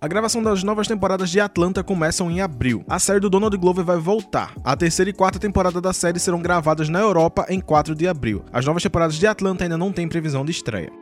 A 0.01 0.07
gravação 0.07 0.41
das 0.41 0.63
novas 0.63 0.87
temporadas 0.87 1.29
de 1.29 1.41
Atlanta 1.41 1.83
começam 1.83 2.31
em 2.31 2.41
abril. 2.41 2.85
A 2.89 3.01
série 3.01 3.19
do 3.19 3.29
Donald 3.29 3.57
Glover 3.57 3.85
vai 3.85 3.97
voltar. 3.97 4.55
A 4.63 4.77
terceira 4.77 5.11
e 5.11 5.13
quarta 5.13 5.41
temporada 5.41 5.81
da 5.81 5.93
série 5.93 6.21
serão 6.21 6.41
gravadas 6.41 6.89
na 6.89 7.01
Europa 7.01 7.45
em 7.49 7.61
4 7.61 7.97
de 7.97 8.07
abril. 8.07 8.45
As 8.53 8.65
novas 8.65 8.85
temporadas 8.85 9.17
de 9.17 9.27
Atlanta 9.27 9.65
ainda 9.65 9.77
não 9.77 9.91
têm 9.91 10.07
previsão 10.07 10.45
de 10.45 10.53
estreia. 10.53 10.93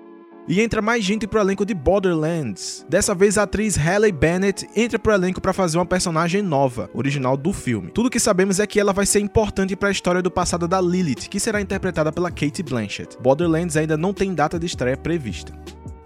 E 0.48 0.62
entra 0.62 0.80
mais 0.80 1.04
gente 1.04 1.26
pro 1.26 1.38
elenco 1.38 1.66
de 1.66 1.74
Borderlands. 1.74 2.86
Dessa 2.88 3.14
vez 3.14 3.36
a 3.36 3.42
atriz 3.42 3.76
Halle 3.76 4.10
Bennett 4.10 4.66
entra 4.74 4.98
pro 4.98 5.12
elenco 5.12 5.42
para 5.42 5.52
fazer 5.52 5.76
uma 5.76 5.84
personagem 5.84 6.40
nova, 6.40 6.88
original 6.94 7.36
do 7.36 7.52
filme. 7.52 7.90
Tudo 7.90 8.08
que 8.08 8.18
sabemos 8.18 8.60
é 8.60 8.66
que 8.66 8.80
ela 8.80 8.94
vai 8.94 9.04
ser 9.04 9.20
importante 9.20 9.76
para 9.76 9.90
a 9.90 9.92
história 9.92 10.22
do 10.22 10.30
passado 10.30 10.66
da 10.66 10.80
Lilith, 10.80 11.28
que 11.28 11.38
será 11.38 11.60
interpretada 11.60 12.10
pela 12.10 12.30
Kate 12.30 12.62
Blanchett. 12.62 13.18
Borderlands 13.20 13.76
ainda 13.76 13.98
não 13.98 14.14
tem 14.14 14.32
data 14.32 14.58
de 14.58 14.64
estreia 14.64 14.96
prevista. 14.96 15.52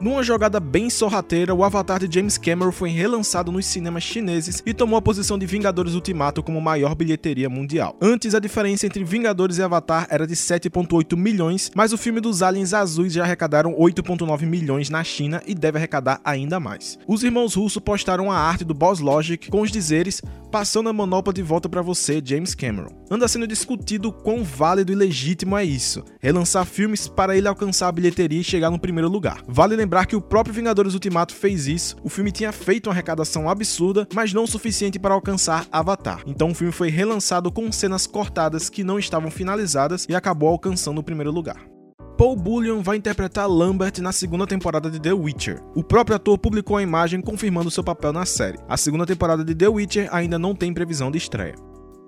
Numa 0.00 0.23
jogada 0.23 0.58
bem 0.58 0.88
sorrateira, 0.88 1.55
o 1.55 1.62
Avatar 1.62 1.99
de 2.00 2.08
James 2.11 2.38
Cameron 2.38 2.73
foi 2.73 2.88
relançado 2.88 3.52
nos 3.52 3.67
cinemas 3.67 4.02
chineses 4.02 4.62
e 4.64 4.73
tomou 4.73 4.97
a 4.97 5.02
posição 5.02 5.38
de 5.38 5.44
Vingadores 5.44 5.93
Ultimato 5.93 6.43
como 6.43 6.58
maior 6.58 6.94
bilheteria 6.94 7.50
mundial. 7.50 7.94
Antes, 8.00 8.35
a 8.35 8.41
diferença 8.41 8.87
entre 8.87 9.05
Vingadores 9.05 9.58
e 9.58 9.62
Avatar 9.62 10.06
era 10.08 10.26
de 10.26 10.35
7,8 10.35 11.14
milhões, 11.19 11.70
mas 11.75 11.93
o 11.93 11.99
filme 11.99 12.19
dos 12.19 12.43
Aliens 12.43 12.73
Azuis 12.73 13.12
já 13.12 13.25
arrecadaram 13.25 13.75
8,9 13.75 14.47
milhões 14.47 14.88
na 14.88 15.05
China 15.05 15.43
e 15.47 15.55
deve 15.55 15.76
arrecadar 15.76 16.19
ainda 16.25 16.58
mais. 16.58 16.99
Os 17.06 17.23
irmãos 17.23 17.55
Russo 17.55 17.79
postaram 17.79 18.32
a 18.32 18.38
arte 18.38 18.64
do 18.64 18.73
Boss 18.73 19.00
Logic 19.00 19.50
com 19.50 19.61
os 19.61 19.70
dizeres 19.70 20.23
passando 20.50 20.88
a 20.88 20.93
manopla 20.93 21.32
de 21.32 21.43
volta 21.43 21.69
para 21.69 21.81
você, 21.81 22.20
James 22.25 22.55
Cameron. 22.55 22.91
Anda 23.11 23.29
sendo 23.29 23.47
discutido 23.47 24.12
quão 24.12 24.43
válido 24.43 24.93
e 24.93 24.94
legítimo 24.94 25.56
é 25.56 25.64
isso, 25.64 26.05
relançar 26.20 26.64
filmes 26.67 27.06
para 27.06 27.37
ele 27.37 27.47
alcançar 27.47 27.88
a 27.88 27.93
bilheteria 27.93 28.41
e 28.41 28.44
chegar 28.44 28.70
no 28.70 28.79
primeiro 28.79 29.08
lugar. 29.08 29.43
Vale 29.47 29.76
lembrar 29.76 29.89
que 30.06 30.14
o 30.14 30.20
próprio 30.20 30.54
Vingadores 30.54 30.94
Ultimato 30.94 31.34
fez 31.34 31.66
isso, 31.66 31.96
o 32.04 32.08
filme 32.08 32.31
tinha 32.31 32.52
feito 32.52 32.87
uma 32.87 32.92
arrecadação 32.92 33.48
absurda, 33.48 34.06
mas 34.14 34.32
não 34.32 34.44
o 34.44 34.46
suficiente 34.46 35.00
para 35.00 35.14
alcançar 35.14 35.66
Avatar. 35.72 36.22
Então 36.26 36.50
o 36.50 36.54
filme 36.54 36.72
foi 36.72 36.90
relançado 36.90 37.50
com 37.50 37.72
cenas 37.72 38.06
cortadas 38.06 38.69
que 38.69 38.84
não 38.84 38.98
estavam 38.98 39.31
finalizadas 39.31 40.06
e 40.08 40.14
acabou 40.14 40.48
alcançando 40.48 41.00
o 41.00 41.04
primeiro 41.04 41.32
lugar. 41.32 41.68
Paul 42.16 42.37
Bullion 42.37 42.82
vai 42.82 42.99
interpretar 42.99 43.49
Lambert 43.49 43.99
na 44.00 44.12
segunda 44.12 44.47
temporada 44.47 44.90
de 44.90 45.00
The 45.00 45.12
Witcher. 45.12 45.61
O 45.75 45.82
próprio 45.82 46.16
ator 46.16 46.38
publicou 46.38 46.76
a 46.76 46.82
imagem 46.82 47.20
confirmando 47.20 47.70
seu 47.70 47.82
papel 47.82 48.12
na 48.12 48.26
série. 48.26 48.59
A 48.68 48.76
segunda 48.76 49.06
temporada 49.06 49.42
de 49.42 49.54
The 49.54 49.68
Witcher 49.68 50.09
ainda 50.12 50.38
não 50.38 50.54
tem 50.54 50.73
previsão 50.73 51.11
de 51.11 51.18
estreia. 51.18 51.54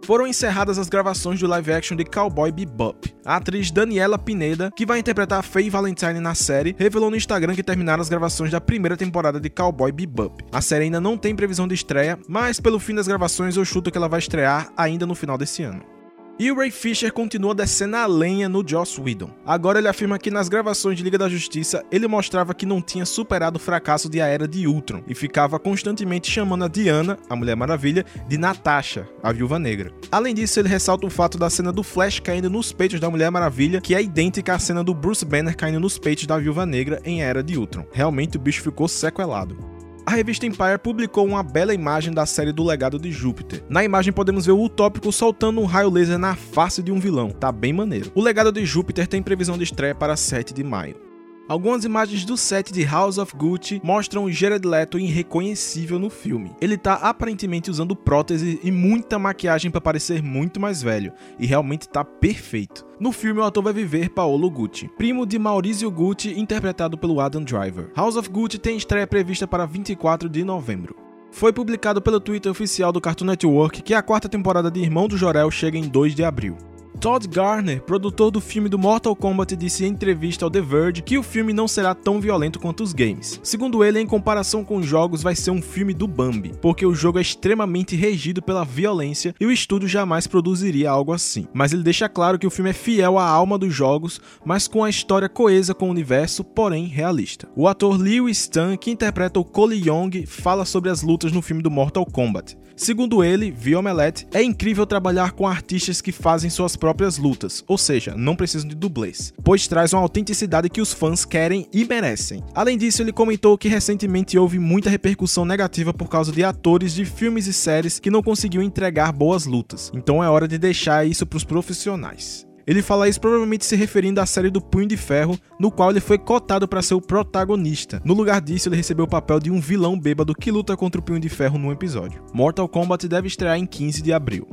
Foram 0.04 0.26
encerradas 0.26 0.78
as 0.78 0.88
gravações 0.88 1.38
do 1.38 1.46
live 1.46 1.72
action 1.72 1.96
de 1.96 2.04
Cowboy 2.04 2.50
Bebop. 2.50 3.14
A 3.24 3.36
atriz 3.36 3.70
Daniela 3.70 4.18
Pineda, 4.18 4.72
que 4.74 4.84
vai 4.84 4.98
interpretar 4.98 5.44
Faye 5.44 5.70
Valentine 5.70 6.18
na 6.18 6.34
série, 6.34 6.74
revelou 6.76 7.08
no 7.08 7.16
Instagram 7.16 7.54
que 7.54 7.62
terminaram 7.62 8.02
as 8.02 8.08
gravações 8.08 8.50
da 8.50 8.60
primeira 8.60 8.96
temporada 8.96 9.38
de 9.38 9.48
Cowboy 9.48 9.92
Bebop. 9.92 10.44
A 10.50 10.60
série 10.60 10.86
ainda 10.86 11.00
não 11.00 11.16
tem 11.16 11.36
previsão 11.36 11.68
de 11.68 11.74
estreia, 11.74 12.18
mas 12.28 12.58
pelo 12.58 12.80
fim 12.80 12.96
das 12.96 13.06
gravações 13.06 13.56
eu 13.56 13.64
chuto 13.64 13.92
que 13.92 13.96
ela 13.96 14.08
vai 14.08 14.18
estrear 14.18 14.72
ainda 14.76 15.06
no 15.06 15.14
final 15.14 15.38
desse 15.38 15.62
ano. 15.62 16.01
E 16.38 16.50
o 16.50 16.56
Ray 16.56 16.70
Fisher 16.70 17.12
continua 17.12 17.54
descendo 17.54 17.96
a 17.96 18.06
lenha 18.06 18.48
no 18.48 18.66
Joss 18.66 19.00
Whedon. 19.00 19.30
Agora 19.44 19.78
ele 19.78 19.88
afirma 19.88 20.18
que 20.18 20.30
nas 20.30 20.48
gravações 20.48 20.96
de 20.96 21.04
Liga 21.04 21.18
da 21.18 21.28
Justiça 21.28 21.84
ele 21.90 22.08
mostrava 22.08 22.54
que 22.54 22.64
não 22.64 22.80
tinha 22.80 23.04
superado 23.04 23.58
o 23.58 23.60
fracasso 23.60 24.08
de 24.08 24.20
A 24.20 24.26
Era 24.26 24.48
de 24.48 24.66
Ultron 24.66 25.02
e 25.06 25.14
ficava 25.14 25.58
constantemente 25.58 26.30
chamando 26.30 26.64
a 26.64 26.68
Diana, 26.68 27.18
a 27.28 27.36
Mulher 27.36 27.54
Maravilha, 27.54 28.04
de 28.26 28.38
Natasha, 28.38 29.06
a 29.22 29.30
Viúva 29.30 29.58
Negra. 29.58 29.92
Além 30.10 30.34
disso, 30.34 30.58
ele 30.58 30.68
ressalta 30.68 31.06
o 31.06 31.10
fato 31.10 31.36
da 31.36 31.50
cena 31.50 31.70
do 31.70 31.82
Flash 31.82 32.18
caindo 32.18 32.48
nos 32.48 32.72
peitos 32.72 32.98
da 32.98 33.10
Mulher 33.10 33.30
Maravilha, 33.30 33.80
que 33.80 33.94
é 33.94 34.02
idêntica 34.02 34.54
à 34.54 34.58
cena 34.58 34.82
do 34.82 34.94
Bruce 34.94 35.24
Banner 35.24 35.56
caindo 35.56 35.80
nos 35.80 35.98
peitos 35.98 36.26
da 36.26 36.38
Viúva 36.38 36.64
Negra 36.64 37.00
em 37.04 37.22
A 37.22 37.26
Era 37.26 37.42
de 37.42 37.58
Ultron. 37.58 37.84
Realmente 37.92 38.36
o 38.36 38.40
bicho 38.40 38.62
ficou 38.62 38.88
sequelado 38.88 39.71
a 40.04 40.10
revista 40.12 40.46
Empire 40.46 40.78
publicou 40.82 41.26
uma 41.26 41.42
bela 41.42 41.74
imagem 41.74 42.12
da 42.12 42.26
série 42.26 42.52
do 42.52 42.64
Legado 42.64 42.98
de 42.98 43.10
Júpiter. 43.10 43.62
Na 43.68 43.84
imagem 43.84 44.12
podemos 44.12 44.46
ver 44.46 44.52
o 44.52 44.62
Utópico 44.62 45.12
soltando 45.12 45.60
um 45.60 45.64
raio 45.64 45.90
laser 45.90 46.18
na 46.18 46.34
face 46.34 46.82
de 46.82 46.90
um 46.90 46.98
vilão, 46.98 47.30
tá 47.30 47.52
bem 47.52 47.72
maneiro. 47.72 48.10
O 48.14 48.22
Legado 48.22 48.52
de 48.52 48.64
Júpiter 48.64 49.06
tem 49.06 49.22
previsão 49.22 49.56
de 49.56 49.64
estreia 49.64 49.94
para 49.94 50.16
7 50.16 50.52
de 50.52 50.64
maio. 50.64 51.11
Algumas 51.48 51.84
imagens 51.84 52.24
do 52.24 52.36
set 52.36 52.72
de 52.72 52.84
House 52.84 53.18
of 53.18 53.36
Gucci 53.36 53.80
mostram 53.82 54.30
Jared 54.30 54.66
Leto 54.66 54.98
irreconhecível 54.98 55.98
no 55.98 56.08
filme. 56.08 56.52
Ele 56.60 56.78
tá 56.78 56.94
aparentemente 56.94 57.70
usando 57.70 57.96
prótese 57.96 58.60
e 58.62 58.70
muita 58.70 59.18
maquiagem 59.18 59.70
para 59.70 59.80
parecer 59.80 60.22
muito 60.22 60.60
mais 60.60 60.82
velho, 60.82 61.12
e 61.38 61.46
realmente 61.46 61.88
tá 61.88 62.04
perfeito. 62.04 62.86
No 62.98 63.10
filme, 63.10 63.40
o 63.40 63.44
ator 63.44 63.64
vai 63.64 63.72
viver 63.72 64.10
Paolo 64.10 64.48
Gucci, 64.48 64.88
primo 64.96 65.26
de 65.26 65.38
Maurizio 65.38 65.90
Gucci, 65.90 66.38
interpretado 66.38 66.96
pelo 66.96 67.20
Adam 67.20 67.42
Driver. 67.42 67.90
House 67.96 68.16
of 68.16 68.30
Gucci 68.30 68.58
tem 68.58 68.76
estreia 68.76 69.06
prevista 69.06 69.46
para 69.46 69.66
24 69.66 70.28
de 70.28 70.44
novembro. 70.44 70.94
Foi 71.32 71.52
publicado 71.52 72.00
pelo 72.00 72.20
Twitter 72.20 72.52
oficial 72.52 72.92
do 72.92 73.00
Cartoon 73.00 73.24
Network 73.24 73.82
que 73.82 73.94
a 73.94 74.02
quarta 74.02 74.28
temporada 74.28 74.70
de 74.70 74.80
Irmão 74.80 75.08
do 75.08 75.16
Jorel 75.16 75.50
chega 75.50 75.76
em 75.76 75.88
2 75.88 76.14
de 76.14 76.22
abril. 76.22 76.56
Todd 77.02 77.26
Garner, 77.26 77.82
produtor 77.82 78.30
do 78.30 78.40
filme 78.40 78.68
do 78.68 78.78
Mortal 78.78 79.16
Kombat, 79.16 79.56
disse 79.56 79.84
em 79.84 79.88
entrevista 79.88 80.44
ao 80.44 80.50
The 80.52 80.60
Verge 80.60 81.02
que 81.02 81.18
o 81.18 81.22
filme 81.24 81.52
não 81.52 81.66
será 81.66 81.96
tão 81.96 82.20
violento 82.20 82.60
quanto 82.60 82.80
os 82.80 82.92
games. 82.92 83.40
Segundo 83.42 83.82
ele, 83.82 83.98
em 83.98 84.06
comparação 84.06 84.64
com 84.64 84.76
os 84.76 84.86
jogos, 84.86 85.20
vai 85.20 85.34
ser 85.34 85.50
um 85.50 85.60
filme 85.60 85.92
do 85.92 86.06
Bambi, 86.06 86.52
porque 86.62 86.86
o 86.86 86.94
jogo 86.94 87.18
é 87.18 87.22
extremamente 87.22 87.96
regido 87.96 88.40
pela 88.40 88.64
violência 88.64 89.34
e 89.40 89.44
o 89.44 89.50
estúdio 89.50 89.88
jamais 89.88 90.28
produziria 90.28 90.92
algo 90.92 91.12
assim. 91.12 91.48
Mas 91.52 91.72
ele 91.72 91.82
deixa 91.82 92.08
claro 92.08 92.38
que 92.38 92.46
o 92.46 92.50
filme 92.50 92.70
é 92.70 92.72
fiel 92.72 93.18
à 93.18 93.28
alma 93.28 93.58
dos 93.58 93.74
jogos, 93.74 94.20
mas 94.44 94.68
com 94.68 94.84
a 94.84 94.88
história 94.88 95.28
coesa 95.28 95.74
com 95.74 95.88
o 95.88 95.90
universo, 95.90 96.44
porém 96.44 96.86
realista. 96.86 97.48
O 97.56 97.66
ator 97.66 98.00
Liu 98.00 98.28
Stan, 98.28 98.76
que 98.76 98.92
interpreta 98.92 99.40
o 99.40 99.44
Cole 99.44 99.88
Young, 99.88 100.24
fala 100.24 100.64
sobre 100.64 100.88
as 100.88 101.02
lutas 101.02 101.32
no 101.32 101.42
filme 101.42 101.64
do 101.64 101.70
Mortal 101.70 102.06
Kombat. 102.06 102.56
Segundo 102.76 103.22
ele, 103.22 103.50
Viomelette, 103.50 104.26
é 104.32 104.42
incrível 104.42 104.86
trabalhar 104.86 105.32
com 105.32 105.46
artistas 105.46 106.00
que 106.00 106.10
fazem 106.10 106.48
suas 106.48 106.74
próprias 106.74 106.91
lutas, 107.18 107.64
ou 107.66 107.78
seja, 107.78 108.14
não 108.16 108.36
precisam 108.36 108.68
de 108.68 108.74
dublês, 108.74 109.32
pois 109.42 109.66
traz 109.66 109.92
uma 109.92 110.02
autenticidade 110.02 110.68
que 110.68 110.80
os 110.80 110.92
fãs 110.92 111.24
querem 111.24 111.66
e 111.72 111.84
merecem. 111.84 112.42
Além 112.54 112.78
disso, 112.78 113.02
ele 113.02 113.12
comentou 113.12 113.58
que 113.58 113.68
recentemente 113.68 114.38
houve 114.38 114.58
muita 114.58 114.90
repercussão 114.90 115.44
negativa 115.44 115.92
por 115.92 116.08
causa 116.08 116.32
de 116.32 116.44
atores 116.44 116.94
de 116.94 117.04
filmes 117.04 117.46
e 117.46 117.52
séries 117.52 117.98
que 117.98 118.10
não 118.10 118.22
conseguiam 118.22 118.62
entregar 118.62 119.12
boas 119.12 119.46
lutas, 119.46 119.90
então 119.94 120.22
é 120.22 120.28
hora 120.28 120.48
de 120.48 120.58
deixar 120.58 121.06
isso 121.06 121.26
para 121.26 121.36
os 121.36 121.44
profissionais. 121.44 122.46
Ele 122.66 122.82
fala 122.82 123.08
isso 123.08 123.20
provavelmente 123.20 123.64
se 123.64 123.76
referindo 123.76 124.20
à 124.20 124.26
série 124.26 124.50
do 124.50 124.60
Punho 124.60 124.86
de 124.86 124.96
Ferro, 124.96 125.38
no 125.58 125.70
qual 125.70 125.90
ele 125.90 126.00
foi 126.00 126.18
cotado 126.18 126.68
para 126.68 126.82
ser 126.82 126.94
o 126.94 127.00
protagonista. 127.00 128.00
No 128.04 128.14
lugar 128.14 128.40
disso, 128.40 128.68
ele 128.68 128.76
recebeu 128.76 129.04
o 129.04 129.08
papel 129.08 129.40
de 129.40 129.50
um 129.50 129.60
vilão 129.60 129.98
bêbado 129.98 130.34
que 130.34 130.50
luta 130.50 130.76
contra 130.76 131.00
o 131.00 131.04
Punho 131.04 131.20
de 131.20 131.28
Ferro 131.28 131.58
num 131.58 131.72
episódio. 131.72 132.22
Mortal 132.32 132.68
Kombat 132.68 133.08
deve 133.08 133.26
estrear 133.26 133.58
em 133.58 133.66
15 133.66 134.02
de 134.02 134.12
abril. 134.12 134.46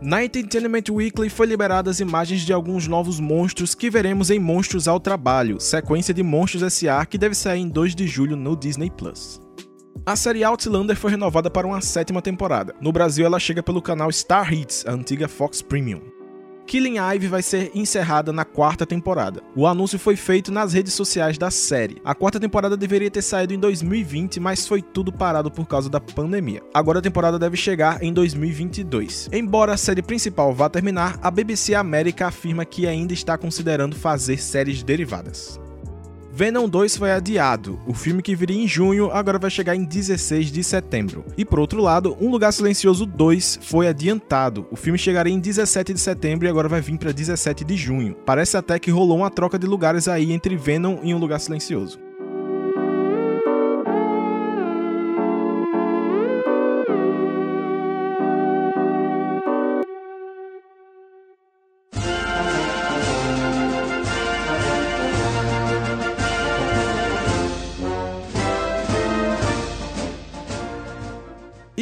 Na 0.00 0.24
Entertainment 0.24 0.84
Weekly 0.90 1.28
foi 1.28 1.46
liberadas 1.46 1.98
imagens 1.98 2.42
de 2.42 2.52
alguns 2.52 2.86
novos 2.86 3.18
monstros 3.18 3.74
que 3.74 3.90
veremos 3.90 4.30
em 4.30 4.38
Monstros 4.38 4.86
ao 4.86 5.00
Trabalho, 5.00 5.60
sequência 5.60 6.14
de 6.14 6.22
Monstros 6.22 6.62
S.A. 6.62 7.04
que 7.04 7.18
deve 7.18 7.34
sair 7.34 7.60
em 7.60 7.68
2 7.68 7.96
de 7.96 8.06
julho 8.06 8.36
no 8.36 8.56
Disney 8.56 8.90
Plus. 8.90 9.40
A 10.06 10.14
série 10.14 10.44
Outlander 10.44 10.96
foi 10.96 11.10
renovada 11.10 11.50
para 11.50 11.66
uma 11.66 11.80
sétima 11.80 12.22
temporada. 12.22 12.76
No 12.80 12.92
Brasil, 12.92 13.26
ela 13.26 13.40
chega 13.40 13.62
pelo 13.62 13.82
canal 13.82 14.10
Star 14.12 14.52
Hits, 14.52 14.86
a 14.86 14.92
antiga 14.92 15.26
Fox 15.26 15.60
Premium. 15.60 16.17
Killing 16.68 16.98
Ivy 16.98 17.28
vai 17.28 17.42
ser 17.42 17.70
encerrada 17.74 18.30
na 18.30 18.44
quarta 18.44 18.84
temporada. 18.84 19.42
O 19.56 19.66
anúncio 19.66 19.98
foi 19.98 20.16
feito 20.16 20.52
nas 20.52 20.74
redes 20.74 20.92
sociais 20.92 21.38
da 21.38 21.50
série. 21.50 21.96
A 22.04 22.14
quarta 22.14 22.38
temporada 22.38 22.76
deveria 22.76 23.10
ter 23.10 23.22
saído 23.22 23.54
em 23.54 23.58
2020, 23.58 24.38
mas 24.38 24.68
foi 24.68 24.82
tudo 24.82 25.10
parado 25.10 25.50
por 25.50 25.66
causa 25.66 25.88
da 25.88 25.98
pandemia. 25.98 26.62
Agora 26.74 26.98
a 26.98 27.02
temporada 27.02 27.38
deve 27.38 27.56
chegar 27.56 28.02
em 28.02 28.12
2022. 28.12 29.30
Embora 29.32 29.72
a 29.72 29.78
série 29.78 30.02
principal 30.02 30.52
vá 30.52 30.68
terminar, 30.68 31.18
a 31.22 31.30
BBC 31.30 31.74
América 31.74 32.26
afirma 32.26 32.66
que 32.66 32.86
ainda 32.86 33.14
está 33.14 33.38
considerando 33.38 33.96
fazer 33.96 34.36
séries 34.36 34.82
derivadas. 34.82 35.58
Venom 36.38 36.68
2 36.68 36.96
foi 36.96 37.10
adiado. 37.10 37.80
O 37.84 37.92
filme 37.92 38.22
que 38.22 38.36
viria 38.36 38.62
em 38.62 38.68
junho 38.68 39.10
agora 39.10 39.40
vai 39.40 39.50
chegar 39.50 39.74
em 39.74 39.82
16 39.82 40.52
de 40.52 40.62
setembro. 40.62 41.24
E 41.36 41.44
por 41.44 41.58
outro 41.58 41.82
lado, 41.82 42.16
Um 42.20 42.30
Lugar 42.30 42.52
Silencioso 42.52 43.04
2 43.04 43.58
foi 43.60 43.88
adiantado. 43.88 44.64
O 44.70 44.76
filme 44.76 44.96
chegaria 44.96 45.34
em 45.34 45.40
17 45.40 45.92
de 45.92 45.98
setembro 45.98 46.46
e 46.46 46.48
agora 46.48 46.68
vai 46.68 46.80
vir 46.80 46.96
para 46.96 47.10
17 47.10 47.64
de 47.64 47.76
junho. 47.76 48.14
Parece 48.24 48.56
até 48.56 48.78
que 48.78 48.88
rolou 48.88 49.18
uma 49.18 49.30
troca 49.32 49.58
de 49.58 49.66
lugares 49.66 50.06
aí 50.06 50.30
entre 50.30 50.56
Venom 50.56 51.00
e 51.02 51.12
Um 51.12 51.18
Lugar 51.18 51.40
Silencioso. 51.40 51.98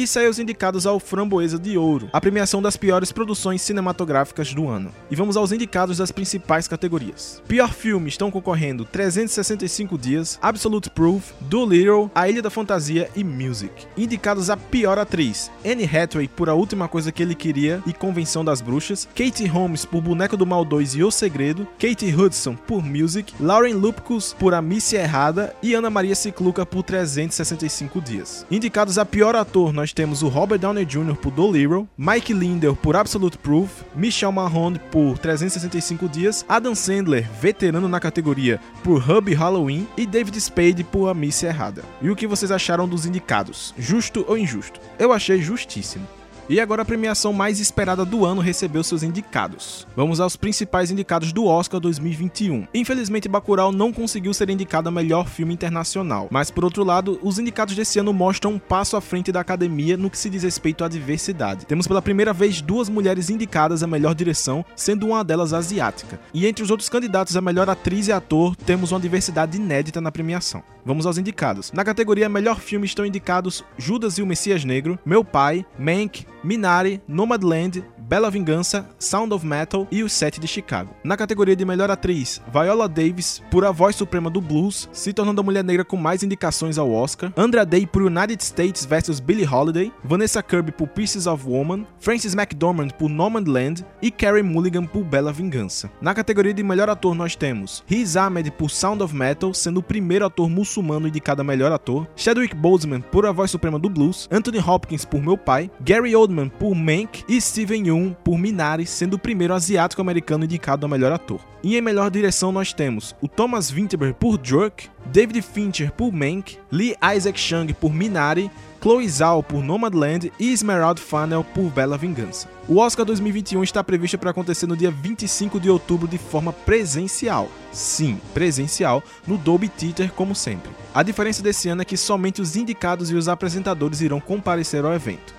E 0.07 0.09
saiu 0.09 0.29
os 0.29 0.39
indicados 0.39 0.87
ao 0.87 1.01
Framboesa 1.01 1.59
de 1.59 1.77
Ouro, 1.77 2.09
a 2.13 2.21
premiação 2.21 2.61
das 2.61 2.77
piores 2.77 3.11
produções 3.11 3.61
cinematográficas 3.61 4.53
do 4.53 4.65
ano. 4.65 4.89
E 5.11 5.17
vamos 5.17 5.35
aos 5.35 5.51
indicados 5.51 5.97
das 5.97 6.13
principais 6.13 6.65
categorias. 6.65 7.43
Pior 7.45 7.73
filme 7.73 8.07
estão 8.07 8.31
concorrendo 8.31 8.85
365 8.85 9.97
Dias, 9.97 10.39
Absolute 10.41 10.89
Proof, 10.89 11.33
Doolittle, 11.41 12.09
A 12.15 12.29
Ilha 12.29 12.41
da 12.41 12.49
Fantasia 12.49 13.09
e 13.17 13.21
Music. 13.21 13.85
Indicados 13.97 14.49
a 14.49 14.55
pior 14.55 14.97
atriz, 14.97 15.51
Anne 15.65 15.83
Hathaway 15.83 16.29
por 16.29 16.47
A 16.47 16.53
Última 16.53 16.87
Coisa 16.87 17.11
Que 17.11 17.23
Ele 17.23 17.35
Queria 17.35 17.83
e 17.85 17.91
Convenção 17.91 18.45
das 18.45 18.61
Bruxas, 18.61 19.09
Katie 19.13 19.45
Holmes 19.45 19.83
por 19.83 19.99
Boneco 19.99 20.37
do 20.37 20.45
Mal 20.45 20.63
2 20.63 20.95
e 20.95 21.03
O 21.03 21.11
Segredo, 21.11 21.67
Kate 21.77 22.15
Hudson 22.15 22.55
por 22.55 22.81
Music, 22.81 23.33
Lauren 23.41 23.73
Lupkus 23.73 24.33
por 24.39 24.53
A 24.53 24.61
Missa 24.61 24.95
Errada 24.95 25.53
e 25.61 25.73
Ana 25.73 25.89
Maria 25.89 26.15
Cicluca 26.15 26.65
por 26.65 26.83
365 26.83 27.99
Dias. 27.99 28.45
Indicados 28.49 28.97
a 28.97 29.03
pior 29.03 29.35
ator, 29.35 29.73
nós 29.73 29.96
temos 29.97 30.21
o 30.21 30.27
Robert 30.27 30.59
Downey 30.59 30.85
Jr. 30.85 31.15
por 31.15 31.31
Dolittle, 31.31 31.87
Mike 31.97 32.31
Lindell 32.31 32.75
por 32.75 32.95
Absolute 32.95 33.35
Proof, 33.35 33.81
Michelle 33.95 34.31
Mahoney 34.31 34.79
por 34.91 35.17
365 35.17 36.07
Dias, 36.07 36.45
Adam 36.47 36.75
Sandler, 36.75 37.27
veterano 37.41 37.87
na 37.87 37.99
categoria, 37.99 38.59
por 38.83 39.01
Hub 39.09 39.33
Halloween 39.33 39.87
e 39.97 40.05
David 40.05 40.39
Spade 40.39 40.83
por 40.83 41.07
A 41.07 41.15
Missa 41.15 41.47
Errada. 41.47 41.83
E 41.99 42.11
o 42.11 42.15
que 42.15 42.27
vocês 42.27 42.51
acharam 42.51 42.87
dos 42.87 43.07
indicados? 43.07 43.73
Justo 43.75 44.23
ou 44.27 44.37
injusto? 44.37 44.79
Eu 44.99 45.11
achei 45.11 45.41
justíssimo. 45.41 46.07
E 46.49 46.61
agora 46.61 46.83
a 46.83 46.85
premiação 46.85 47.33
mais 47.33 47.59
esperada 47.59 48.05
do 48.05 48.25
ano 48.25 48.39
recebeu 48.39 48.81
seus 48.81 49.03
indicados. 49.03 49.85
Vamos 49.97 50.21
aos 50.21 50.37
principais 50.37 50.89
indicados 50.89 51.33
do 51.33 51.45
Oscar 51.45 51.77
2021. 51.77 52.65
Infelizmente, 52.73 53.27
Bacurau 53.27 53.69
não 53.69 53.91
conseguiu 53.91 54.33
ser 54.33 54.49
indicado 54.49 54.87
a 54.87 54.91
melhor 54.91 55.27
filme 55.27 55.53
internacional, 55.53 56.29
mas 56.31 56.49
por 56.49 56.63
outro 56.63 56.85
lado, 56.85 57.19
os 57.21 57.37
indicados 57.37 57.75
desse 57.75 57.99
ano 57.99 58.13
mostram 58.13 58.53
um 58.53 58.59
passo 58.59 58.95
à 58.95 59.01
frente 59.01 59.29
da 59.29 59.41
academia 59.41 59.97
no 59.97 60.09
que 60.09 60.17
se 60.17 60.29
diz 60.29 60.43
respeito 60.43 60.85
à 60.85 60.87
diversidade. 60.87 61.65
Temos 61.65 61.85
pela 61.85 62.01
primeira 62.01 62.31
vez 62.31 62.61
duas 62.61 62.87
mulheres 62.87 63.29
indicadas 63.29 63.83
a 63.83 63.87
melhor 63.87 64.15
direção, 64.15 64.63
sendo 64.73 65.07
uma 65.07 65.25
delas 65.25 65.51
asiática. 65.51 66.17
E 66.33 66.47
entre 66.47 66.63
os 66.63 66.71
outros 66.71 66.87
candidatos 66.87 67.35
a 67.35 67.41
melhor 67.41 67.69
atriz 67.69 68.07
e 68.07 68.13
ator, 68.13 68.55
temos 68.55 68.93
uma 68.93 69.01
diversidade 69.01 69.57
inédita 69.57 69.99
na 69.99 70.13
premiação. 70.13 70.63
Vamos 70.87 71.05
aos 71.05 71.17
indicados. 71.17 71.73
Na 71.73 71.83
categoria 71.83 72.29
Melhor 72.29 72.61
Filme 72.61 72.85
estão 72.85 73.05
indicados 73.05 73.61
Judas 73.77 74.17
e 74.17 74.21
o 74.21 74.25
Messias 74.25 74.63
Negro, 74.63 74.97
Meu 75.05 75.21
Pai, 75.21 75.65
Mank, 75.77 76.25
Minari, 76.43 77.01
Nomadland, 77.07 77.83
Bela 77.97 78.31
Vingança, 78.31 78.87
Sound 78.97 79.33
of 79.33 79.45
Metal 79.45 79.85
e 79.91 80.01
Os 80.01 80.13
Sete 80.13 80.39
de 80.39 80.47
Chicago. 80.47 80.91
Na 81.03 81.17
categoria 81.17 81.55
de 81.55 81.65
Melhor 81.65 81.91
Atriz, 81.91 82.41
Viola 82.51 82.87
Davis 82.87 83.41
por 83.51 83.65
A 83.65 83.71
Voz 83.71 83.95
Suprema 83.95 84.29
do 84.29 84.39
Blues, 84.39 84.89
se 84.93 85.11
tornando 85.11 85.41
a 85.41 85.43
mulher 85.43 85.63
negra 85.63 85.83
com 85.83 85.97
mais 85.97 86.23
indicações 86.23 86.77
ao 86.77 86.91
Oscar, 86.91 87.33
Andra 87.35 87.65
Day 87.65 87.85
por 87.85 88.01
United 88.01 88.41
States 88.41 88.85
vs 88.85 89.19
Billie 89.19 89.47
Holiday, 89.47 89.91
Vanessa 90.03 90.41
Kirby 90.41 90.71
por 90.71 90.87
Pieces 90.87 91.27
of 91.27 91.45
Woman, 91.45 91.85
Francis 91.99 92.33
McDormand 92.33 92.89
por 92.97 93.09
Nomadland. 93.09 93.85
E 94.01 94.11
Carey 94.11 94.43
Mulligan 94.43 94.85
por 94.85 95.03
Bela 95.03 95.33
Vingança. 95.33 95.89
Na 96.01 96.13
categoria 96.13 96.53
de 96.53 96.63
Melhor 96.63 96.89
Ator 96.89 97.13
nós 97.15 97.35
temos 97.35 97.83
Riz 97.87 98.15
Ahmed 98.15 98.51
por 98.51 98.69
Sound 98.69 99.03
of 99.03 99.15
Metal, 99.15 99.53
sendo 99.53 99.79
o 99.79 99.83
primeiro 99.83 100.25
ator 100.25 100.49
muçulmano 100.49 101.07
indicado 101.07 101.41
a 101.41 101.43
melhor 101.43 101.71
ator, 101.71 102.07
Chadwick 102.15 102.55
Boseman 102.55 103.01
por 103.01 103.25
A 103.25 103.31
Voz 103.31 103.51
Suprema 103.51 103.79
do 103.79 103.89
Blues, 103.89 104.27
Anthony 104.31 104.59
Hopkins 104.59 105.03
por 105.03 105.21
Meu 105.21 105.37
Pai, 105.37 105.69
Gary 105.81 106.15
Oldman 106.27 106.49
por 106.49 106.75
Mank 106.75 107.23
e 107.27 107.39
Steven 107.39 107.87
Yeun 107.87 108.13
por 108.23 108.37
Minari, 108.37 108.85
sendo 108.85 109.13
o 109.13 109.19
primeiro 109.19 109.53
asiático-americano 109.53 110.43
indicado 110.43 110.85
a 110.85 110.89
melhor 110.89 111.11
ator. 111.13 111.39
E 111.63 111.77
em 111.77 111.81
melhor 111.81 112.11
direção 112.11 112.51
nós 112.51 112.73
temos 112.73 113.15
o 113.21 113.27
Thomas 113.27 113.71
Vinterberg 113.71 114.15
por 114.19 114.39
Jerk, 114.43 114.89
David 115.05 115.41
Fincher 115.41 115.91
por 115.91 116.11
Mank, 116.11 116.57
Lee 116.71 116.95
Isaac 117.15 117.39
Chung 117.39 117.73
por 117.73 117.93
Minari, 117.93 118.51
Chloe 118.81 119.09
Zhao 119.09 119.41
por 119.41 119.63
Nomadland 119.63 120.31
e 120.39 120.51
Esmeralda 120.51 121.01
Fennell 121.01 121.43
por 121.43 121.69
Bela 121.71 121.97
Vingança. 121.97 122.47
O 122.67 122.77
Oscar 122.77 123.05
2021 123.05 123.63
está 123.63 123.83
previsto 123.83 124.17
para 124.17 124.31
acontecer 124.31 124.67
no 124.67 124.77
dia 124.77 124.91
25 124.91 125.59
de 125.59 125.69
outubro 125.69 126.07
de 126.07 126.17
forma 126.17 126.51
presencial. 126.51 127.49
Sim, 127.71 128.19
presencial, 128.33 129.01
no 129.25 129.37
Dolby 129.37 129.69
Theater 129.69 130.11
como 130.11 130.35
sempre. 130.35 130.69
A 130.93 131.01
diferença 131.01 131.41
desse 131.41 131.69
ano 131.69 131.81
é 131.81 131.85
que 131.85 131.97
somente 131.97 132.41
os 132.41 132.55
indicados 132.55 133.09
e 133.09 133.15
os 133.15 133.27
apresentadores 133.27 134.01
irão 134.01 134.19
comparecer 134.19 134.83
ao 134.83 134.93
evento. 134.93 135.36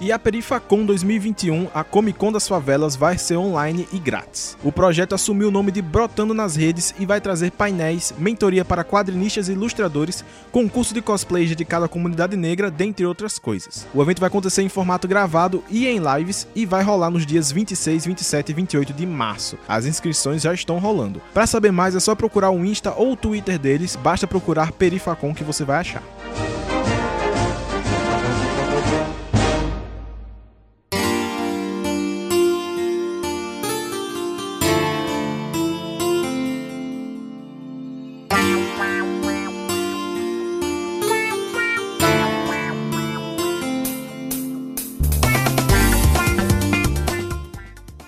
E 0.00 0.10
a 0.10 0.18
Perifacon 0.18 0.84
2021, 0.84 1.68
a 1.72 1.84
Comic 1.84 2.18
Con 2.18 2.32
das 2.32 2.48
Favelas, 2.48 2.96
vai 2.96 3.16
ser 3.16 3.36
online 3.36 3.86
e 3.92 3.98
grátis. 3.98 4.58
O 4.64 4.72
projeto 4.72 5.14
assumiu 5.14 5.48
o 5.48 5.50
nome 5.52 5.70
de 5.70 5.80
Brotando 5.80 6.34
nas 6.34 6.56
Redes 6.56 6.92
e 6.98 7.06
vai 7.06 7.20
trazer 7.20 7.52
painéis, 7.52 8.12
mentoria 8.18 8.64
para 8.64 8.82
quadrinistas 8.82 9.48
e 9.48 9.52
ilustradores, 9.52 10.24
concurso 10.50 10.92
de 10.92 11.00
cosplay 11.00 11.46
dedicado 11.46 11.84
à 11.84 11.88
comunidade 11.88 12.36
negra, 12.36 12.72
dentre 12.72 13.06
outras 13.06 13.38
coisas. 13.38 13.86
O 13.94 14.02
evento 14.02 14.18
vai 14.18 14.26
acontecer 14.26 14.62
em 14.62 14.68
formato 14.68 15.06
gravado 15.06 15.62
e 15.70 15.86
em 15.86 16.00
lives 16.00 16.48
e 16.56 16.66
vai 16.66 16.82
rolar 16.82 17.10
nos 17.10 17.24
dias 17.24 17.52
26, 17.52 18.04
27 18.04 18.50
e 18.50 18.54
28 18.54 18.92
de 18.92 19.06
março. 19.06 19.56
As 19.68 19.86
inscrições 19.86 20.42
já 20.42 20.52
estão 20.52 20.80
rolando. 20.80 21.22
Para 21.32 21.46
saber 21.46 21.70
mais 21.70 21.94
é 21.94 22.00
só 22.00 22.16
procurar 22.16 22.50
o 22.50 22.64
Insta 22.64 22.92
ou 22.96 23.12
o 23.12 23.16
Twitter 23.16 23.60
deles, 23.60 23.94
basta 23.94 24.26
procurar 24.26 24.72
Perifacon 24.72 25.32
que 25.32 25.44
você 25.44 25.64
vai 25.64 25.78
achar. 25.78 26.02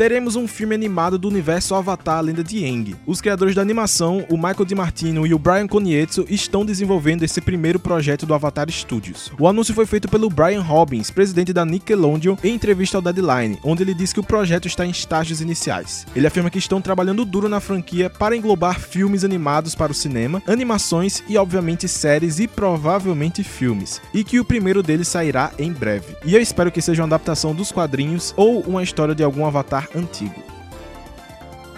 Teremos 0.07 0.37
um 0.37 0.47
filme 0.47 0.73
animado 0.73 1.19
do 1.19 1.27
universo 1.27 1.75
Avatar 1.75 2.23
Lenda 2.23 2.45
de 2.45 2.65
Aang. 2.65 2.95
Os 3.05 3.21
criadores 3.21 3.57
da 3.57 3.61
animação, 3.61 4.25
o 4.31 4.37
Michael 4.37 4.65
DiMartino 4.65 5.27
e 5.27 5.35
o 5.35 5.39
Brian 5.39 5.67
Konietzko, 5.67 6.25
estão 6.29 6.65
desenvolvendo 6.65 7.25
esse 7.25 7.41
primeiro 7.41 7.81
projeto 7.81 8.25
do 8.25 8.33
Avatar 8.33 8.71
Studios. 8.71 9.33
O 9.37 9.49
anúncio 9.49 9.75
foi 9.75 9.85
feito 9.85 10.09
pelo 10.09 10.31
Brian 10.31 10.63
Robbins, 10.63 11.11
presidente 11.11 11.53
da 11.53 11.65
Nickelodeon, 11.65 12.37
em 12.45 12.55
entrevista 12.55 12.99
ao 12.99 13.03
Deadline, 13.03 13.59
onde 13.65 13.83
ele 13.83 13.95
disse 13.95 14.15
que 14.15 14.21
o 14.21 14.23
projeto 14.23 14.69
está 14.69 14.87
em 14.87 14.91
estágios 14.91 15.41
iniciais. 15.41 16.07
Ele 16.15 16.29
afirma 16.29 16.51
que 16.51 16.59
estão 16.61 16.81
trabalhando 16.81 17.25
duro 17.25 17.49
na 17.49 17.59
franquia 17.59 18.09
para 18.09 18.37
englobar 18.37 18.79
filmes 18.79 19.25
animados 19.25 19.75
para 19.75 19.91
o 19.91 19.95
cinema, 19.95 20.41
animações 20.47 21.25
e, 21.29 21.37
obviamente, 21.37 21.89
séries 21.89 22.39
e 22.39 22.47
provavelmente 22.47 23.43
filmes, 23.43 24.01
e 24.15 24.23
que 24.23 24.39
o 24.39 24.45
primeiro 24.45 24.85
deles 24.85 25.09
sairá 25.09 25.51
em 25.59 25.73
breve. 25.73 26.15
E 26.25 26.33
eu 26.33 26.41
espero 26.41 26.71
que 26.71 26.81
seja 26.81 27.03
uma 27.03 27.09
adaptação 27.09 27.53
dos 27.53 27.73
quadrinhos 27.73 28.33
ou 28.37 28.61
uma 28.61 28.85
história 28.85 29.13
de 29.13 29.25
algum 29.25 29.45
Avatar 29.45 29.89
antigo. 29.97 30.57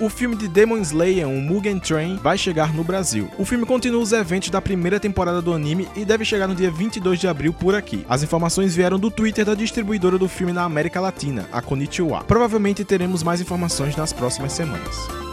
O 0.01 0.09
filme 0.09 0.37
de 0.37 0.47
Demon 0.47 0.79
Slayer, 0.79 1.27
um 1.27 1.41
Mugen 1.41 1.81
Train, 1.81 2.19
vai 2.23 2.39
chegar 2.39 2.73
no 2.73 2.85
Brasil. 2.85 3.29
O 3.37 3.45
filme 3.45 3.67
continua 3.67 4.01
os 4.01 4.13
eventos 4.13 4.49
da 4.49 4.63
primeira 4.63 5.01
temporada 5.01 5.43
do 5.43 5.53
anime 5.53 5.89
e 5.97 6.05
deve 6.05 6.25
chegar 6.25 6.47
no 6.47 6.55
dia 6.55 6.71
22 6.71 7.19
de 7.19 7.27
abril 7.27 7.53
por 7.53 7.75
aqui. 7.75 8.07
As 8.09 8.23
informações 8.23 8.77
vieram 8.77 8.97
do 8.97 9.11
Twitter 9.11 9.45
da 9.45 9.57
distribuidora 9.57 10.17
do 10.17 10.29
filme 10.29 10.53
na 10.53 10.63
América 10.63 11.01
Latina, 11.01 11.49
a 11.51 11.61
Konichiwa. 11.61 12.23
Provavelmente 12.23 12.85
teremos 12.85 13.25
mais 13.25 13.41
informações 13.41 13.97
nas 13.97 14.13
próximas 14.13 14.53
semanas. 14.53 15.28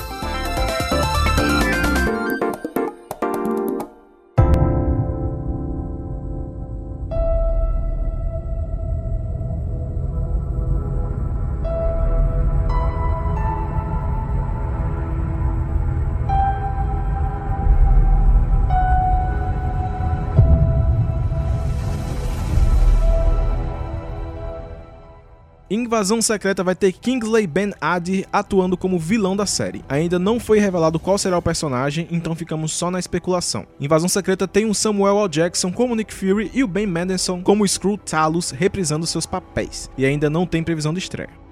Invasão 25.96 26.22
Secreta 26.22 26.62
vai 26.62 26.76
ter 26.76 26.92
Kingsley 26.92 27.48
Ben 27.48 27.72
Adir 27.80 28.28
atuando 28.30 28.76
como 28.76 29.00
vilão 29.00 29.34
da 29.34 29.46
série. 29.46 29.82
Ainda 29.88 30.20
não 30.20 30.42
foi 30.42 30.60
revelado 30.60 31.00
qual 31.00 31.18
será 31.18 31.38
o 31.38 31.42
personagem, 31.42 32.06
então 32.12 32.36
ficamos 32.36 32.74
só 32.74 32.92
na 32.92 33.00
especulação. 33.00 33.66
Invasão 33.80 34.10
Secreta 34.10 34.46
tem 34.46 34.66
o 34.66 34.74
Samuel 34.74 35.22
L. 35.22 35.30
Jackson 35.30 35.72
como 35.72 35.96
Nick 35.96 36.14
Fury 36.14 36.52
e 36.54 36.66
o 36.66 36.68
Ben 36.68 36.86
Mendelsohn 36.86 37.42
como 37.42 37.66
Screw 37.66 37.98
Talos 37.98 38.52
reprisando 38.52 39.08
seus 39.08 39.26
papéis, 39.26 39.90
e 39.98 40.06
ainda 40.06 40.30
não 40.30 40.46
tem 40.46 40.62
previsão 40.62 40.94
de 40.94 41.00
estreia. 41.00 41.45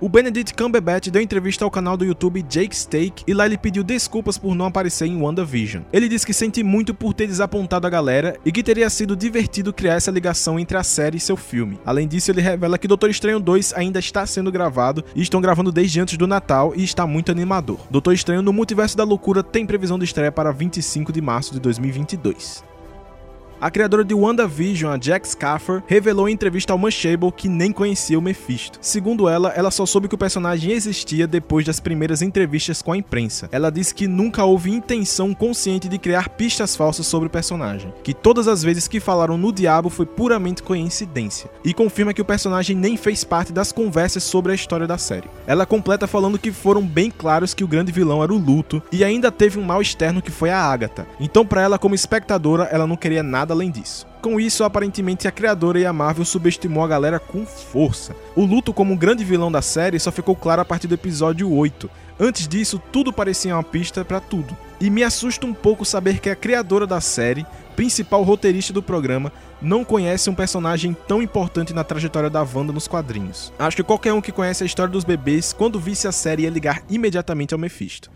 O 0.00 0.08
Benedict 0.08 0.54
Cumberbatch 0.54 1.08
deu 1.08 1.20
entrevista 1.20 1.64
ao 1.64 1.70
canal 1.72 1.96
do 1.96 2.04
YouTube 2.04 2.40
Jake 2.42 2.76
Steak 2.76 3.24
e 3.26 3.34
lá 3.34 3.46
ele 3.46 3.58
pediu 3.58 3.82
desculpas 3.82 4.38
por 4.38 4.54
não 4.54 4.66
aparecer 4.66 5.06
em 5.08 5.20
WandaVision. 5.20 5.82
Ele 5.92 6.08
disse 6.08 6.24
que 6.24 6.32
sente 6.32 6.62
muito 6.62 6.94
por 6.94 7.12
ter 7.12 7.26
desapontado 7.26 7.84
a 7.84 7.90
galera 7.90 8.36
e 8.44 8.52
que 8.52 8.62
teria 8.62 8.88
sido 8.90 9.16
divertido 9.16 9.72
criar 9.72 9.94
essa 9.94 10.12
ligação 10.12 10.56
entre 10.56 10.76
a 10.76 10.84
série 10.84 11.16
e 11.16 11.20
seu 11.20 11.36
filme. 11.36 11.80
Além 11.84 12.06
disso, 12.06 12.30
ele 12.30 12.40
revela 12.40 12.78
que 12.78 12.86
Doutor 12.86 13.10
Estranho 13.10 13.40
2 13.40 13.72
ainda 13.74 13.98
está 13.98 14.24
sendo 14.24 14.52
gravado 14.52 15.04
e 15.16 15.20
estão 15.20 15.40
gravando 15.40 15.72
desde 15.72 16.00
antes 16.00 16.16
do 16.16 16.28
Natal 16.28 16.72
e 16.76 16.84
está 16.84 17.04
muito 17.04 17.32
animador. 17.32 17.80
Doutor 17.90 18.14
Estranho 18.14 18.40
no 18.40 18.52
Multiverso 18.52 18.96
da 18.96 19.02
Loucura 19.02 19.42
tem 19.42 19.66
previsão 19.66 19.98
de 19.98 20.04
estreia 20.04 20.30
para 20.30 20.52
25 20.52 21.12
de 21.12 21.20
março 21.20 21.52
de 21.52 21.58
2022. 21.58 22.62
A 23.60 23.72
criadora 23.72 24.04
de 24.04 24.14
WandaVision, 24.14 24.92
a 24.92 24.96
Jack 24.96 25.28
Scaffer, 25.28 25.82
revelou 25.84 26.28
em 26.28 26.32
entrevista 26.32 26.72
ao 26.72 26.78
Mashable 26.78 27.32
que 27.32 27.48
nem 27.48 27.72
conhecia 27.72 28.16
o 28.16 28.22
Mephisto. 28.22 28.78
Segundo 28.80 29.28
ela, 29.28 29.48
ela 29.48 29.72
só 29.72 29.84
soube 29.84 30.06
que 30.06 30.14
o 30.14 30.18
personagem 30.18 30.70
existia 30.70 31.26
depois 31.26 31.66
das 31.66 31.80
primeiras 31.80 32.22
entrevistas 32.22 32.80
com 32.80 32.92
a 32.92 32.96
imprensa. 32.96 33.48
Ela 33.50 33.72
disse 33.72 33.92
que 33.92 34.06
nunca 34.06 34.44
houve 34.44 34.70
intenção 34.70 35.34
consciente 35.34 35.88
de 35.88 35.98
criar 35.98 36.28
pistas 36.28 36.76
falsas 36.76 37.08
sobre 37.08 37.26
o 37.26 37.30
personagem, 37.30 37.92
que 38.04 38.14
todas 38.14 38.46
as 38.46 38.62
vezes 38.62 38.86
que 38.86 39.00
falaram 39.00 39.36
no 39.36 39.52
diabo 39.52 39.90
foi 39.90 40.06
puramente 40.06 40.62
coincidência, 40.62 41.50
e 41.64 41.74
confirma 41.74 42.14
que 42.14 42.22
o 42.22 42.24
personagem 42.24 42.76
nem 42.76 42.96
fez 42.96 43.24
parte 43.24 43.52
das 43.52 43.72
conversas 43.72 44.22
sobre 44.22 44.52
a 44.52 44.54
história 44.54 44.86
da 44.86 44.98
série. 44.98 45.28
Ela 45.48 45.66
completa 45.66 46.06
falando 46.06 46.38
que 46.38 46.52
foram 46.52 46.86
bem 46.86 47.10
claros 47.10 47.54
que 47.54 47.64
o 47.64 47.68
grande 47.68 47.90
vilão 47.90 48.22
era 48.22 48.32
o 48.32 48.38
Luto 48.38 48.80
e 48.92 49.02
ainda 49.02 49.32
teve 49.32 49.58
um 49.58 49.64
mal 49.64 49.82
externo 49.82 50.22
que 50.22 50.30
foi 50.30 50.50
a 50.50 50.60
Agatha. 50.60 51.08
Então, 51.18 51.44
para 51.44 51.62
ela 51.62 51.76
como 51.76 51.96
espectadora, 51.96 52.68
ela 52.70 52.86
não 52.86 52.96
queria 52.96 53.22
nada 53.24 53.47
nada 53.48 53.54
além 53.54 53.70
disso. 53.70 54.06
Com 54.20 54.38
isso, 54.38 54.62
aparentemente 54.62 55.26
a 55.26 55.32
criadora 55.32 55.80
e 55.80 55.86
a 55.86 55.92
Marvel 55.92 56.24
subestimou 56.24 56.84
a 56.84 56.88
galera 56.88 57.18
com 57.18 57.46
força. 57.46 58.14
O 58.36 58.44
luto 58.44 58.74
como 58.74 58.92
um 58.92 58.96
grande 58.96 59.24
vilão 59.24 59.50
da 59.50 59.62
série 59.62 59.98
só 59.98 60.12
ficou 60.12 60.36
claro 60.36 60.60
a 60.60 60.64
partir 60.64 60.86
do 60.86 60.94
episódio 60.94 61.50
8. 61.50 61.88
Antes 62.20 62.46
disso, 62.46 62.82
tudo 62.92 63.12
parecia 63.12 63.54
uma 63.54 63.62
pista 63.62 64.04
para 64.04 64.20
tudo. 64.20 64.56
E 64.80 64.90
me 64.90 65.02
assusta 65.02 65.46
um 65.46 65.54
pouco 65.54 65.84
saber 65.84 66.18
que 66.18 66.28
a 66.28 66.36
criadora 66.36 66.86
da 66.86 67.00
série, 67.00 67.46
principal 67.76 68.22
roteirista 68.22 68.72
do 68.72 68.82
programa, 68.82 69.32
não 69.62 69.84
conhece 69.84 70.28
um 70.28 70.34
personagem 70.34 70.96
tão 71.06 71.22
importante 71.22 71.72
na 71.72 71.84
trajetória 71.84 72.28
da 72.28 72.42
Wanda 72.42 72.72
nos 72.72 72.88
quadrinhos. 72.88 73.52
Acho 73.58 73.76
que 73.76 73.82
qualquer 73.82 74.12
um 74.12 74.20
que 74.20 74.32
conhece 74.32 74.64
a 74.64 74.66
história 74.66 74.92
dos 74.92 75.04
bebês, 75.04 75.52
quando 75.52 75.80
visse 75.80 76.06
a 76.06 76.12
série 76.12 76.42
ia 76.42 76.50
ligar 76.50 76.82
imediatamente 76.90 77.54
ao 77.54 77.60
Mephisto. 77.60 78.10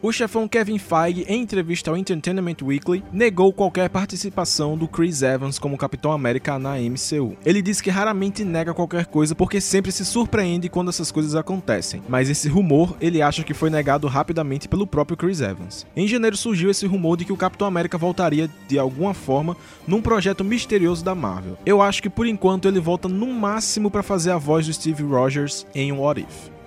O 0.00 0.12
chefão 0.12 0.46
Kevin 0.46 0.78
Feige, 0.78 1.24
em 1.26 1.42
entrevista 1.42 1.90
ao 1.90 1.96
Entertainment 1.96 2.58
Weekly, 2.62 3.02
negou 3.12 3.52
qualquer 3.52 3.90
participação 3.90 4.78
do 4.78 4.86
Chris 4.86 5.22
Evans 5.22 5.58
como 5.58 5.76
Capitão 5.76 6.12
América 6.12 6.56
na 6.56 6.76
MCU. 6.76 7.36
Ele 7.44 7.60
disse 7.60 7.82
que 7.82 7.90
raramente 7.90 8.44
nega 8.44 8.72
qualquer 8.72 9.06
coisa 9.06 9.34
porque 9.34 9.60
sempre 9.60 9.90
se 9.90 10.04
surpreende 10.04 10.68
quando 10.68 10.90
essas 10.90 11.10
coisas 11.10 11.34
acontecem, 11.34 12.00
mas 12.08 12.30
esse 12.30 12.48
rumor 12.48 12.96
ele 13.00 13.20
acha 13.20 13.42
que 13.42 13.52
foi 13.52 13.70
negado 13.70 14.06
rapidamente 14.06 14.68
pelo 14.68 14.86
próprio 14.86 15.16
Chris 15.16 15.40
Evans. 15.40 15.84
Em 15.96 16.06
janeiro 16.06 16.36
surgiu 16.36 16.70
esse 16.70 16.86
rumor 16.86 17.16
de 17.16 17.24
que 17.24 17.32
o 17.32 17.36
Capitão 17.36 17.66
América 17.66 17.98
voltaria 17.98 18.48
de 18.68 18.78
alguma 18.78 19.12
forma 19.12 19.56
num 19.84 20.00
projeto 20.00 20.44
misterioso 20.44 21.04
da 21.04 21.16
Marvel. 21.16 21.58
Eu 21.66 21.82
acho 21.82 22.00
que 22.00 22.08
por 22.08 22.24
enquanto 22.24 22.68
ele 22.68 22.78
volta 22.78 23.08
no 23.08 23.26
máximo 23.26 23.90
para 23.90 24.04
fazer 24.04 24.30
a 24.30 24.38
voz 24.38 24.64
do 24.64 24.72
Steve 24.72 25.02
Rogers 25.02 25.66
em 25.74 25.90
What 25.90 26.20
If. 26.20 26.57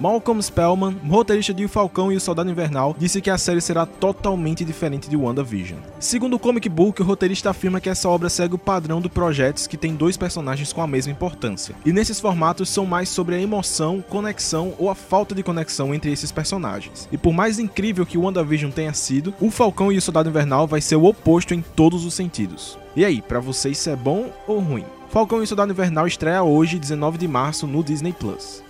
Malcolm 0.00 0.42
Spellman, 0.42 0.96
roteirista 1.08 1.54
de 1.54 1.64
O 1.64 1.68
Falcão 1.68 2.10
e 2.10 2.16
o 2.16 2.20
Soldado 2.20 2.50
Invernal, 2.50 2.94
disse 2.98 3.20
que 3.20 3.30
a 3.30 3.38
série 3.38 3.60
será 3.60 3.86
totalmente 3.86 4.64
diferente 4.64 5.08
de 5.08 5.16
WandaVision. 5.16 5.78
Segundo 6.00 6.34
o 6.34 6.38
comic 6.38 6.68
book, 6.68 7.00
o 7.00 7.04
roteirista 7.04 7.50
afirma 7.50 7.80
que 7.80 7.88
essa 7.88 8.08
obra 8.08 8.28
segue 8.28 8.54
o 8.54 8.58
padrão 8.58 9.00
de 9.00 9.08
projetos 9.08 9.66
que 9.66 9.76
tem 9.76 9.94
dois 9.94 10.16
personagens 10.16 10.72
com 10.72 10.82
a 10.82 10.86
mesma 10.86 11.12
importância. 11.12 11.74
E 11.84 11.92
nesses 11.92 12.18
formatos 12.18 12.68
são 12.68 12.84
mais 12.84 13.08
sobre 13.08 13.36
a 13.36 13.40
emoção, 13.40 14.02
conexão 14.08 14.74
ou 14.78 14.90
a 14.90 14.94
falta 14.94 15.34
de 15.34 15.42
conexão 15.42 15.94
entre 15.94 16.12
esses 16.12 16.32
personagens. 16.32 17.08
E 17.12 17.16
por 17.16 17.32
mais 17.32 17.58
incrível 17.58 18.04
que 18.04 18.18
WandaVision 18.18 18.70
tenha 18.70 18.92
sido, 18.92 19.32
o 19.40 19.50
Falcão 19.50 19.92
e 19.92 19.98
o 19.98 20.02
Soldado 20.02 20.28
Invernal 20.28 20.66
vai 20.66 20.80
ser 20.80 20.96
o 20.96 21.04
oposto 21.04 21.54
em 21.54 21.62
todos 21.62 22.04
os 22.04 22.14
sentidos. 22.14 22.78
E 22.96 23.04
aí, 23.04 23.20
para 23.20 23.40
vocês 23.40 23.78
isso 23.78 23.90
é 23.90 23.96
bom 23.96 24.30
ou 24.46 24.60
ruim? 24.60 24.84
Falcão 25.10 25.40
e 25.40 25.44
o 25.44 25.46
Soldado 25.46 25.72
Invernal 25.72 26.06
estreia 26.06 26.42
hoje, 26.42 26.78
19 26.78 27.18
de 27.18 27.28
março, 27.28 27.66
no 27.66 27.82
Disney 27.82 28.12
Plus. 28.12 28.62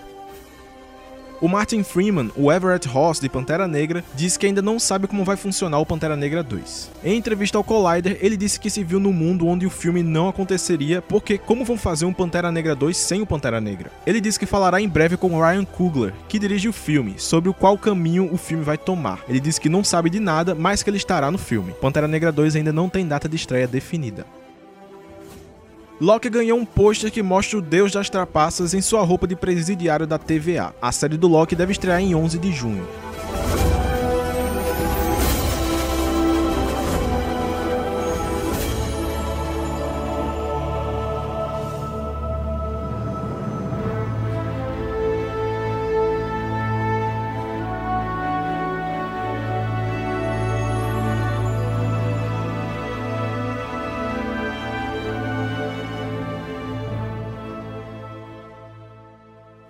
O 1.40 1.48
Martin 1.48 1.82
Freeman, 1.82 2.30
o 2.36 2.50
Everett 2.50 2.88
Ross 2.88 3.20
de 3.20 3.28
Pantera 3.28 3.66
Negra, 3.66 4.04
disse 4.14 4.38
que 4.38 4.46
ainda 4.46 4.62
não 4.62 4.78
sabe 4.78 5.06
como 5.06 5.24
vai 5.24 5.36
funcionar 5.36 5.78
o 5.78 5.86
Pantera 5.86 6.16
Negra 6.16 6.42
2. 6.42 6.90
Em 7.04 7.16
entrevista 7.16 7.58
ao 7.58 7.64
Collider, 7.64 8.18
ele 8.20 8.36
disse 8.36 8.58
que 8.58 8.70
se 8.70 8.84
viu 8.84 9.00
no 9.00 9.12
mundo 9.12 9.46
onde 9.46 9.66
o 9.66 9.70
filme 9.70 10.02
não 10.02 10.28
aconteceria, 10.28 11.02
porque 11.02 11.36
como 11.36 11.64
vão 11.64 11.76
fazer 11.76 12.04
um 12.04 12.12
Pantera 12.12 12.52
Negra 12.52 12.74
2 12.74 12.96
sem 12.96 13.20
o 13.20 13.26
Pantera 13.26 13.60
Negra? 13.60 13.90
Ele 14.06 14.20
disse 14.20 14.38
que 14.38 14.46
falará 14.46 14.80
em 14.80 14.88
breve 14.88 15.16
com 15.16 15.40
Ryan 15.40 15.64
Coogler, 15.64 16.14
que 16.28 16.38
dirige 16.38 16.68
o 16.68 16.72
filme, 16.72 17.14
sobre 17.18 17.48
o 17.50 17.54
qual 17.54 17.76
caminho 17.76 18.32
o 18.32 18.36
filme 18.36 18.64
vai 18.64 18.78
tomar. 18.78 19.20
Ele 19.28 19.40
disse 19.40 19.60
que 19.60 19.68
não 19.68 19.82
sabe 19.82 20.08
de 20.10 20.20
nada, 20.20 20.54
mas 20.54 20.82
que 20.82 20.90
ele 20.90 20.96
estará 20.96 21.30
no 21.30 21.38
filme. 21.38 21.72
Pantera 21.80 22.08
Negra 22.08 22.30
2 22.30 22.56
ainda 22.56 22.72
não 22.72 22.88
tem 22.88 23.06
data 23.06 23.28
de 23.28 23.36
estreia 23.36 23.66
definida. 23.66 24.24
Loki 26.04 26.28
ganhou 26.28 26.58
um 26.58 26.66
pôster 26.66 27.10
que 27.10 27.22
mostra 27.22 27.56
o 27.56 27.62
deus 27.62 27.90
das 27.90 28.10
trapaças 28.10 28.74
em 28.74 28.82
sua 28.82 29.02
roupa 29.02 29.26
de 29.26 29.34
presidiário 29.34 30.06
da 30.06 30.18
TVA. 30.18 30.74
A 30.80 30.92
série 30.92 31.16
do 31.16 31.26
Loki 31.26 31.56
deve 31.56 31.72
estrear 31.72 31.98
em 31.98 32.14
11 32.14 32.38
de 32.38 32.52
junho. 32.52 32.86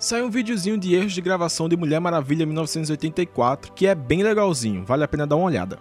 Saiu 0.04 0.26
um 0.26 0.30
videozinho 0.30 0.76
de 0.76 0.94
erros 0.94 1.14
de 1.14 1.22
gravação 1.22 1.66
de 1.66 1.78
Mulher 1.78 1.98
Maravilha 1.98 2.44
1984, 2.44 3.72
que 3.72 3.86
é 3.86 3.94
bem 3.94 4.22
legalzinho, 4.22 4.84
vale 4.84 5.02
a 5.02 5.08
pena 5.08 5.26
dar 5.26 5.36
uma 5.36 5.46
olhada. 5.46 5.78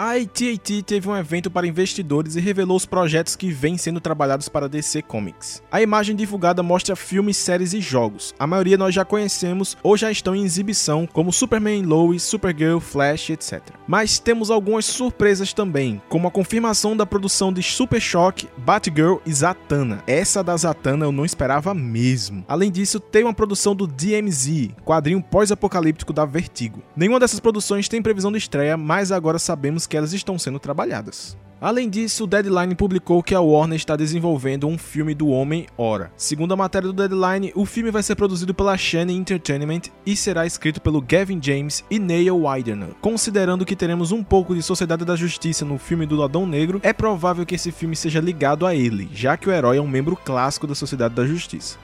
A 0.00 0.12
AT&T 0.12 0.84
teve 0.84 1.08
um 1.08 1.16
evento 1.16 1.50
para 1.50 1.66
investidores 1.66 2.36
e 2.36 2.40
revelou 2.40 2.76
os 2.76 2.86
projetos 2.86 3.34
que 3.34 3.50
vêm 3.50 3.76
sendo 3.76 4.00
trabalhados 4.00 4.48
para 4.48 4.68
DC 4.68 5.02
Comics. 5.02 5.60
A 5.72 5.82
imagem 5.82 6.14
divulgada 6.14 6.62
mostra 6.62 6.94
filmes, 6.94 7.36
séries 7.36 7.72
e 7.72 7.80
jogos. 7.80 8.32
A 8.38 8.46
maioria 8.46 8.78
nós 8.78 8.94
já 8.94 9.04
conhecemos 9.04 9.76
ou 9.82 9.96
já 9.96 10.08
estão 10.08 10.36
em 10.36 10.44
exibição, 10.44 11.04
como 11.04 11.32
Superman, 11.32 11.82
Lois, 11.82 12.22
Supergirl, 12.22 12.78
Flash, 12.78 13.30
etc. 13.30 13.60
Mas 13.88 14.20
temos 14.20 14.52
algumas 14.52 14.84
surpresas 14.84 15.52
também, 15.52 16.00
como 16.08 16.28
a 16.28 16.30
confirmação 16.30 16.96
da 16.96 17.04
produção 17.04 17.52
de 17.52 17.60
Super 17.60 18.00
Shock, 18.00 18.48
Batgirl 18.56 19.16
e 19.26 19.34
Zatanna. 19.34 20.04
Essa 20.06 20.44
da 20.44 20.56
Zatanna 20.56 21.06
eu 21.06 21.10
não 21.10 21.24
esperava 21.24 21.74
mesmo. 21.74 22.44
Além 22.46 22.70
disso, 22.70 23.00
tem 23.00 23.24
uma 23.24 23.34
produção 23.34 23.74
do 23.74 23.84
DMZ, 23.84 24.76
quadrinho 24.84 25.20
pós-apocalíptico 25.20 26.12
da 26.12 26.24
Vertigo. 26.24 26.84
Nenhuma 26.94 27.18
dessas 27.18 27.40
produções 27.40 27.88
tem 27.88 28.00
previsão 28.00 28.30
de 28.30 28.38
estreia, 28.38 28.76
mas 28.76 29.10
agora 29.10 29.40
sabemos 29.40 29.87
que 29.88 29.96
elas 29.96 30.12
estão 30.12 30.38
sendo 30.38 30.58
trabalhadas. 30.58 31.36
Além 31.60 31.90
disso, 31.90 32.22
o 32.22 32.26
Deadline 32.26 32.76
publicou 32.76 33.20
que 33.20 33.34
a 33.34 33.40
Warner 33.40 33.74
está 33.74 33.96
desenvolvendo 33.96 34.68
um 34.68 34.78
filme 34.78 35.12
do 35.12 35.26
Homem-Hora. 35.26 36.12
Segundo 36.16 36.54
a 36.54 36.56
matéria 36.56 36.86
do 36.86 36.92
Deadline, 36.92 37.50
o 37.52 37.66
filme 37.66 37.90
vai 37.90 38.00
ser 38.00 38.14
produzido 38.14 38.54
pela 38.54 38.76
Shane 38.76 39.12
Entertainment 39.16 39.82
e 40.06 40.14
será 40.14 40.46
escrito 40.46 40.80
pelo 40.80 41.02
Gavin 41.02 41.40
James 41.42 41.84
e 41.90 41.98
Neil 41.98 42.44
Widener. 42.44 42.90
Considerando 43.00 43.66
que 43.66 43.74
teremos 43.74 44.12
um 44.12 44.22
pouco 44.22 44.54
de 44.54 44.62
Sociedade 44.62 45.04
da 45.04 45.16
Justiça 45.16 45.64
no 45.64 45.78
filme 45.78 46.06
do 46.06 46.14
Ladrão 46.14 46.46
Negro, 46.46 46.80
é 46.84 46.92
provável 46.92 47.44
que 47.44 47.56
esse 47.56 47.72
filme 47.72 47.96
seja 47.96 48.20
ligado 48.20 48.64
a 48.64 48.72
ele, 48.72 49.08
já 49.12 49.36
que 49.36 49.48
o 49.48 49.52
herói 49.52 49.78
é 49.78 49.82
um 49.82 49.88
membro 49.88 50.14
clássico 50.14 50.66
da 50.66 50.76
Sociedade 50.76 51.16
da 51.16 51.26
Justiça 51.26 51.76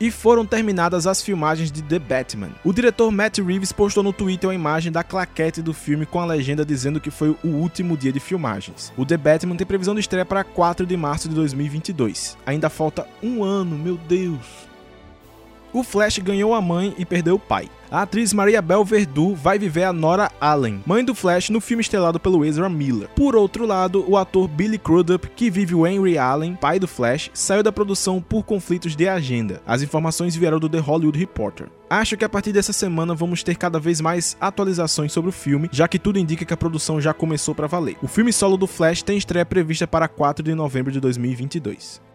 e 0.00 0.10
foram 0.10 0.46
terminadas 0.46 1.06
as 1.06 1.22
filmagens 1.22 1.70
de 1.70 1.82
The 1.82 1.98
Batman. 1.98 2.50
O 2.64 2.72
diretor 2.72 3.10
Matt 3.10 3.38
Reeves 3.38 3.72
postou 3.72 4.02
no 4.02 4.12
Twitter 4.12 4.48
uma 4.48 4.54
imagem 4.54 4.92
da 4.92 5.02
claquete 5.02 5.62
do 5.62 5.72
filme 5.72 6.06
com 6.06 6.20
a 6.20 6.26
legenda 6.26 6.64
dizendo 6.64 7.00
que 7.00 7.10
foi 7.10 7.36
o 7.42 7.48
último 7.48 7.96
dia 7.96 8.12
de 8.12 8.20
filmagens. 8.20 8.92
O 8.96 9.04
The 9.04 9.16
Batman 9.16 9.56
tem 9.56 9.66
previsão 9.66 9.94
de 9.94 10.00
estreia 10.00 10.24
para 10.24 10.44
4 10.44 10.86
de 10.86 10.96
março 10.96 11.28
de 11.28 11.34
2022. 11.34 12.36
Ainda 12.46 12.68
falta 12.68 13.06
um 13.22 13.42
ano, 13.42 13.76
meu 13.76 13.96
Deus. 13.96 14.67
O 15.70 15.82
Flash 15.82 16.18
ganhou 16.18 16.54
a 16.54 16.62
mãe 16.62 16.94
e 16.96 17.04
perdeu 17.04 17.34
o 17.34 17.38
pai. 17.38 17.68
A 17.90 18.02
atriz 18.02 18.32
Maria 18.32 18.60
Bel 18.62 18.84
Verdú 18.84 19.34
vai 19.34 19.58
viver 19.58 19.84
a 19.84 19.92
Nora 19.92 20.30
Allen, 20.40 20.82
mãe 20.86 21.04
do 21.04 21.14
Flash, 21.14 21.50
no 21.50 21.60
filme 21.60 21.82
estrelado 21.82 22.18
pelo 22.18 22.44
Ezra 22.44 22.68
Miller. 22.68 23.08
Por 23.14 23.36
outro 23.36 23.66
lado, 23.66 24.04
o 24.08 24.16
ator 24.16 24.48
Billy 24.48 24.78
Crudup, 24.78 25.28
que 25.36 25.50
vive 25.50 25.74
o 25.74 25.86
Henry 25.86 26.16
Allen, 26.16 26.54
pai 26.54 26.78
do 26.78 26.88
Flash, 26.88 27.30
saiu 27.34 27.62
da 27.62 27.72
produção 27.72 28.20
por 28.20 28.44
conflitos 28.44 28.96
de 28.96 29.08
agenda. 29.08 29.62
As 29.66 29.82
informações 29.82 30.34
vieram 30.34 30.58
do 30.58 30.68
The 30.68 30.78
Hollywood 30.78 31.18
Reporter. 31.18 31.68
Acho 31.88 32.16
que 32.16 32.24
a 32.24 32.28
partir 32.28 32.52
dessa 32.52 32.72
semana 32.72 33.14
vamos 33.14 33.42
ter 33.42 33.56
cada 33.56 33.78
vez 33.78 34.00
mais 34.00 34.36
atualizações 34.40 35.12
sobre 35.12 35.30
o 35.30 35.32
filme, 35.32 35.68
já 35.72 35.88
que 35.88 35.98
tudo 35.98 36.18
indica 36.18 36.44
que 36.44 36.54
a 36.54 36.58
produção 36.58 37.00
já 37.00 37.14
começou 37.14 37.54
para 37.54 37.66
valer. 37.66 37.96
O 38.02 38.08
filme 38.08 38.32
solo 38.32 38.56
do 38.56 38.66
Flash 38.66 39.02
tem 39.02 39.16
estreia 39.16 39.46
prevista 39.46 39.86
para 39.86 40.08
4 40.08 40.42
de 40.42 40.54
novembro 40.54 40.92
de 40.92 41.00
2022. 41.00 42.07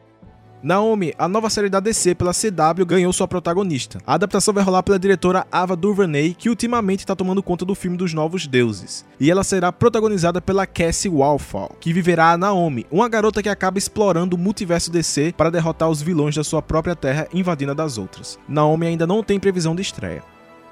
Naomi, 0.63 1.13
a 1.17 1.27
nova 1.27 1.49
série 1.49 1.67
da 1.67 1.81
DC 1.81 2.15
pela 2.15 2.31
CW 2.31 2.85
ganhou 2.85 3.11
sua 3.11 3.27
protagonista. 3.27 3.99
A 4.07 4.13
adaptação 4.13 4.53
vai 4.53 4.63
rolar 4.63 4.81
pela 4.81 4.97
diretora 4.97 5.45
Ava 5.51 5.75
DuVernay, 5.75 6.33
que 6.33 6.47
ultimamente 6.47 6.99
está 6.99 7.13
tomando 7.13 7.43
conta 7.43 7.65
do 7.65 7.75
filme 7.75 7.97
dos 7.97 8.13
Novos 8.13 8.47
Deuses. 8.47 9.05
E 9.19 9.29
ela 9.29 9.43
será 9.43 9.73
protagonizada 9.73 10.39
pela 10.39 10.65
Cassie 10.65 11.11
Walfall, 11.11 11.75
que 11.81 11.91
viverá 11.91 12.31
a 12.31 12.37
Naomi, 12.37 12.85
uma 12.89 13.09
garota 13.09 13.43
que 13.43 13.49
acaba 13.49 13.77
explorando 13.77 14.37
o 14.37 14.39
multiverso 14.39 14.89
DC 14.89 15.33
para 15.35 15.51
derrotar 15.51 15.89
os 15.89 16.01
vilões 16.01 16.33
da 16.33 16.45
sua 16.45 16.61
própria 16.61 16.95
terra 16.95 17.27
invadindo 17.33 17.73
a 17.73 17.75
das 17.75 17.97
outras. 17.97 18.39
Naomi 18.47 18.87
ainda 18.87 19.05
não 19.05 19.21
tem 19.21 19.41
previsão 19.41 19.75
de 19.75 19.81
estreia. 19.81 20.23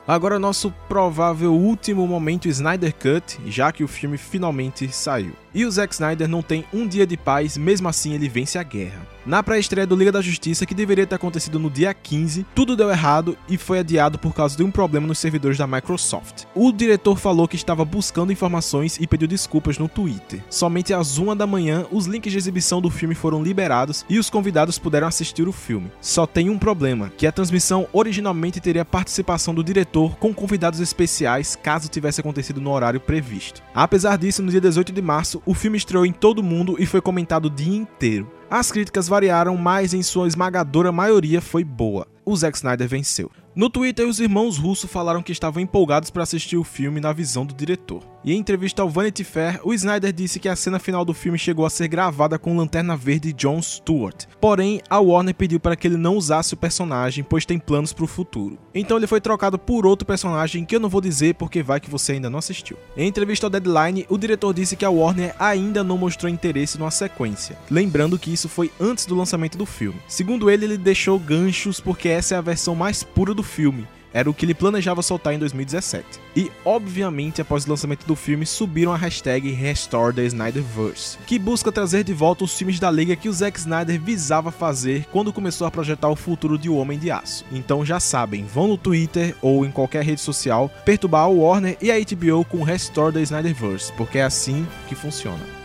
Agora 0.07 0.39
nosso 0.39 0.73
provável 0.89 1.53
último 1.53 2.07
momento 2.07 2.47
Snyder 2.47 2.93
Cut, 2.93 3.39
já 3.45 3.71
que 3.71 3.83
o 3.83 3.87
filme 3.87 4.17
finalmente 4.17 4.91
saiu. 4.91 5.33
E 5.53 5.65
o 5.65 5.71
Zack 5.71 5.93
Snyder 5.93 6.27
não 6.27 6.41
tem 6.41 6.65
um 6.73 6.87
dia 6.87 7.05
de 7.05 7.17
paz, 7.17 7.57
mesmo 7.57 7.89
assim 7.89 8.13
ele 8.13 8.29
vence 8.29 8.57
a 8.57 8.63
guerra. 8.63 9.05
Na 9.23 9.43
pré-estreia 9.43 9.85
do 9.85 9.95
Liga 9.95 10.11
da 10.11 10.21
Justiça, 10.21 10.65
que 10.65 10.73
deveria 10.73 11.05
ter 11.05 11.13
acontecido 11.13 11.59
no 11.59 11.69
dia 11.69 11.93
15, 11.93 12.43
tudo 12.55 12.75
deu 12.75 12.89
errado 12.89 13.37
e 13.47 13.55
foi 13.55 13.77
adiado 13.77 14.17
por 14.17 14.33
causa 14.33 14.57
de 14.57 14.63
um 14.63 14.71
problema 14.71 15.05
nos 15.05 15.19
servidores 15.19 15.59
da 15.59 15.67
Microsoft. 15.67 16.45
O 16.55 16.71
diretor 16.71 17.19
falou 17.19 17.47
que 17.47 17.55
estava 17.55 17.85
buscando 17.85 18.31
informações 18.31 18.97
e 18.99 19.05
pediu 19.05 19.27
desculpas 19.27 19.77
no 19.77 19.87
Twitter. 19.87 20.43
Somente 20.49 20.91
às 20.91 21.19
1 21.19 21.35
da 21.35 21.45
manhã, 21.45 21.85
os 21.91 22.07
links 22.07 22.31
de 22.31 22.37
exibição 22.37 22.81
do 22.81 22.89
filme 22.89 23.13
foram 23.13 23.43
liberados 23.43 24.03
e 24.09 24.17
os 24.17 24.27
convidados 24.27 24.79
puderam 24.79 25.07
assistir 25.07 25.47
o 25.47 25.51
filme. 25.51 25.91
Só 26.01 26.25
tem 26.25 26.49
um 26.49 26.57
problema, 26.57 27.11
que 27.15 27.27
a 27.27 27.31
transmissão 27.31 27.87
originalmente 27.93 28.59
teria 28.59 28.83
participação 28.83 29.53
do 29.53 29.63
diretor 29.63 30.17
com 30.17 30.33
convidados 30.33 30.79
especiais 30.79 31.55
caso 31.55 31.89
tivesse 31.89 32.21
acontecido 32.21 32.59
no 32.59 32.71
horário 32.71 32.99
previsto. 32.99 33.61
Apesar 33.75 34.17
disso, 34.17 34.41
no 34.41 34.49
dia 34.49 34.61
18 34.61 34.91
de 34.91 35.01
março, 35.01 35.40
o 35.45 35.53
filme 35.53 35.77
estreou 35.77 36.05
em 36.05 36.11
todo 36.11 36.43
mundo 36.43 36.75
e 36.79 36.85
foi 36.85 37.01
comentado 37.01 37.45
o 37.45 37.49
dia 37.49 37.75
inteiro. 37.75 38.31
As 38.49 38.71
críticas 38.71 39.07
variaram, 39.07 39.55
mas 39.57 39.93
em 39.93 40.03
sua 40.03 40.27
esmagadora 40.27 40.91
maioria 40.91 41.41
foi 41.41 41.63
boa. 41.63 42.07
O 42.25 42.35
Zack 42.35 42.57
Snyder 42.57 42.87
venceu. 42.87 43.31
No 43.55 43.69
Twitter, 43.69 44.07
os 44.07 44.19
irmãos 44.19 44.57
Russo 44.57 44.87
falaram 44.87 45.23
que 45.23 45.31
estavam 45.31 45.61
empolgados 45.61 46.09
para 46.09 46.23
assistir 46.23 46.57
o 46.57 46.63
filme 46.63 46.99
na 46.99 47.11
visão 47.11 47.45
do 47.45 47.53
diretor. 47.53 48.10
E 48.23 48.33
em 48.33 48.37
entrevista 48.37 48.83
ao 48.83 48.89
Vanity 48.89 49.23
Fair, 49.23 49.59
o 49.63 49.73
Snyder 49.73 50.13
disse 50.13 50.39
que 50.39 50.47
a 50.47 50.55
cena 50.55 50.77
final 50.77 51.03
do 51.03 51.13
filme 51.13 51.39
chegou 51.39 51.65
a 51.65 51.71
ser 51.71 51.87
gravada 51.87 52.37
com 52.37 52.55
Lanterna 52.55 52.95
Verde 52.95 53.33
John 53.33 53.59
Stewart. 53.59 54.25
Porém, 54.39 54.79
a 54.87 54.99
Warner 54.99 55.33
pediu 55.33 55.59
para 55.59 55.75
que 55.75 55.87
ele 55.87 55.97
não 55.97 56.15
usasse 56.15 56.53
o 56.53 56.57
personagem, 56.57 57.23
pois 57.23 57.47
tem 57.47 57.57
planos 57.57 57.93
para 57.93 58.05
o 58.05 58.07
futuro. 58.07 58.59
Então 58.75 58.97
ele 58.97 59.07
foi 59.07 59.19
trocado 59.19 59.57
por 59.57 59.87
outro 59.87 60.05
personagem 60.05 60.65
que 60.65 60.75
eu 60.75 60.79
não 60.79 60.87
vou 60.87 61.01
dizer 61.01 61.33
porque 61.33 61.63
vai 61.63 61.79
que 61.79 61.89
você 61.89 62.11
ainda 62.11 62.29
não 62.29 62.37
assistiu. 62.37 62.77
Em 62.95 63.07
entrevista 63.07 63.47
ao 63.47 63.49
Deadline, 63.49 64.05
o 64.07 64.19
diretor 64.19 64.53
disse 64.53 64.75
que 64.75 64.85
a 64.85 64.89
Warner 64.91 65.33
ainda 65.39 65.83
não 65.83 65.97
mostrou 65.97 66.31
interesse 66.31 66.77
numa 66.77 66.91
sequência, 66.91 67.57
lembrando 67.71 68.19
que 68.19 68.31
isso 68.31 68.47
foi 68.47 68.71
antes 68.79 69.07
do 69.07 69.15
lançamento 69.15 69.57
do 69.57 69.65
filme. 69.65 69.99
Segundo 70.07 70.49
ele, 70.49 70.65
ele 70.65 70.77
deixou 70.77 71.17
ganchos 71.17 71.79
porque 71.79 72.07
essa 72.07 72.35
é 72.35 72.37
a 72.37 72.41
versão 72.41 72.75
mais 72.75 73.01
pura 73.01 73.33
do 73.33 73.41
filme 73.41 73.87
era 74.13 74.29
o 74.29 74.33
que 74.33 74.45
ele 74.45 74.53
planejava 74.53 75.01
soltar 75.01 75.33
em 75.33 75.39
2017. 75.39 76.05
E, 76.35 76.51
obviamente, 76.65 77.41
após 77.41 77.65
o 77.65 77.69
lançamento 77.69 78.05
do 78.05 78.15
filme, 78.15 78.45
subiram 78.45 78.93
a 78.93 78.97
hashtag 78.97 79.51
Restore 79.51 80.15
the 80.15 80.23
Snyderverse, 80.25 81.17
que 81.25 81.39
busca 81.39 81.71
trazer 81.71 82.03
de 82.03 82.13
volta 82.13 82.43
os 82.43 82.57
filmes 82.57 82.79
da 82.79 82.89
Liga 82.89 83.15
que 83.15 83.29
o 83.29 83.33
Zack 83.33 83.59
Snyder 83.59 83.99
visava 83.99 84.51
fazer 84.51 85.05
quando 85.11 85.33
começou 85.33 85.67
a 85.67 85.71
projetar 85.71 86.09
o 86.09 86.15
futuro 86.15 86.57
de 86.57 86.69
O 86.69 86.75
Homem 86.75 86.97
de 86.97 87.11
Aço. 87.11 87.45
Então 87.51 87.85
já 87.85 87.99
sabem, 87.99 88.45
vão 88.45 88.67
no 88.67 88.77
Twitter 88.77 89.35
ou 89.41 89.65
em 89.65 89.71
qualquer 89.71 90.03
rede 90.03 90.21
social 90.21 90.69
perturbar 90.85 91.29
o 91.29 91.39
Warner 91.39 91.77
e 91.81 91.91
a 91.91 91.99
HBO 91.99 92.45
com 92.45 92.63
Restore 92.63 93.13
the 93.13 93.21
Snyderverse, 93.21 93.91
porque 93.93 94.17
é 94.17 94.23
assim 94.23 94.65
que 94.87 94.95
funciona. 94.95 95.60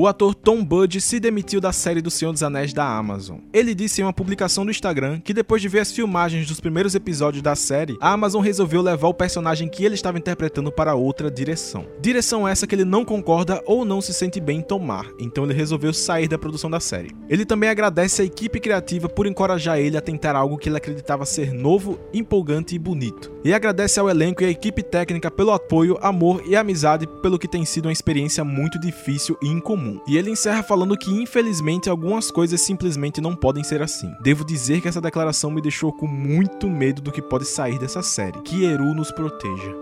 O 0.00 0.06
ator 0.06 0.34
Tom 0.34 0.64
Budge 0.64 0.98
se 0.98 1.20
demitiu 1.20 1.60
da 1.60 1.72
série 1.72 2.00
do 2.00 2.10
Senhor 2.10 2.32
dos 2.32 2.42
Anéis 2.42 2.72
da 2.72 2.86
Amazon. 2.86 3.40
Ele 3.52 3.74
disse 3.74 4.00
em 4.00 4.04
uma 4.04 4.14
publicação 4.14 4.64
do 4.64 4.70
Instagram 4.70 5.20
que 5.20 5.34
depois 5.34 5.60
de 5.60 5.68
ver 5.68 5.80
as 5.80 5.92
filmagens 5.92 6.46
dos 6.46 6.58
primeiros 6.58 6.94
episódios 6.94 7.42
da 7.42 7.54
série, 7.54 7.98
a 8.00 8.10
Amazon 8.10 8.42
resolveu 8.42 8.80
levar 8.80 9.08
o 9.08 9.14
personagem 9.14 9.68
que 9.68 9.84
ele 9.84 9.94
estava 9.94 10.16
interpretando 10.16 10.72
para 10.72 10.94
outra 10.94 11.30
direção. 11.30 11.84
Direção 12.00 12.48
essa 12.48 12.66
que 12.66 12.74
ele 12.74 12.86
não 12.86 13.04
concorda 13.04 13.62
ou 13.66 13.84
não 13.84 14.00
se 14.00 14.14
sente 14.14 14.40
bem 14.40 14.60
em 14.60 14.62
tomar, 14.62 15.04
então 15.18 15.44
ele 15.44 15.52
resolveu 15.52 15.92
sair 15.92 16.28
da 16.28 16.38
produção 16.38 16.70
da 16.70 16.80
série. 16.80 17.14
Ele 17.28 17.44
também 17.44 17.68
agradece 17.68 18.22
a 18.22 18.24
equipe 18.24 18.58
criativa 18.58 19.06
por 19.06 19.26
encorajar 19.26 19.80
ele 19.80 19.98
a 19.98 20.00
tentar 20.00 20.34
algo 20.34 20.56
que 20.56 20.70
ele 20.70 20.78
acreditava 20.78 21.26
ser 21.26 21.52
novo, 21.52 22.00
empolgante 22.14 22.74
e 22.74 22.78
bonito. 22.78 23.30
E 23.44 23.52
agradece 23.52 24.00
ao 24.00 24.08
elenco 24.08 24.42
e 24.42 24.46
à 24.46 24.50
equipe 24.50 24.82
técnica 24.82 25.30
pelo 25.30 25.52
apoio, 25.52 25.98
amor 26.00 26.42
e 26.46 26.56
amizade 26.56 27.06
pelo 27.20 27.38
que 27.38 27.46
tem 27.46 27.66
sido 27.66 27.84
uma 27.84 27.92
experiência 27.92 28.42
muito 28.42 28.80
difícil 28.80 29.36
e 29.42 29.48
incomum 29.48 29.89
E 30.06 30.16
ele 30.16 30.30
encerra 30.30 30.62
falando 30.62 30.96
que 30.96 31.10
infelizmente 31.10 31.88
algumas 31.88 32.30
coisas 32.30 32.60
simplesmente 32.60 33.20
não 33.20 33.34
podem 33.34 33.64
ser 33.64 33.82
assim. 33.82 34.12
Devo 34.20 34.44
dizer 34.44 34.80
que 34.80 34.88
essa 34.88 35.00
declaração 35.00 35.50
me 35.50 35.60
deixou 35.60 35.92
com 35.92 36.06
muito 36.06 36.68
medo 36.68 37.00
do 37.00 37.12
que 37.12 37.22
pode 37.22 37.46
sair 37.46 37.78
dessa 37.78 38.02
série. 38.02 38.40
Que 38.42 38.64
Eru 38.64 38.94
nos 38.94 39.10
proteja. 39.10 39.74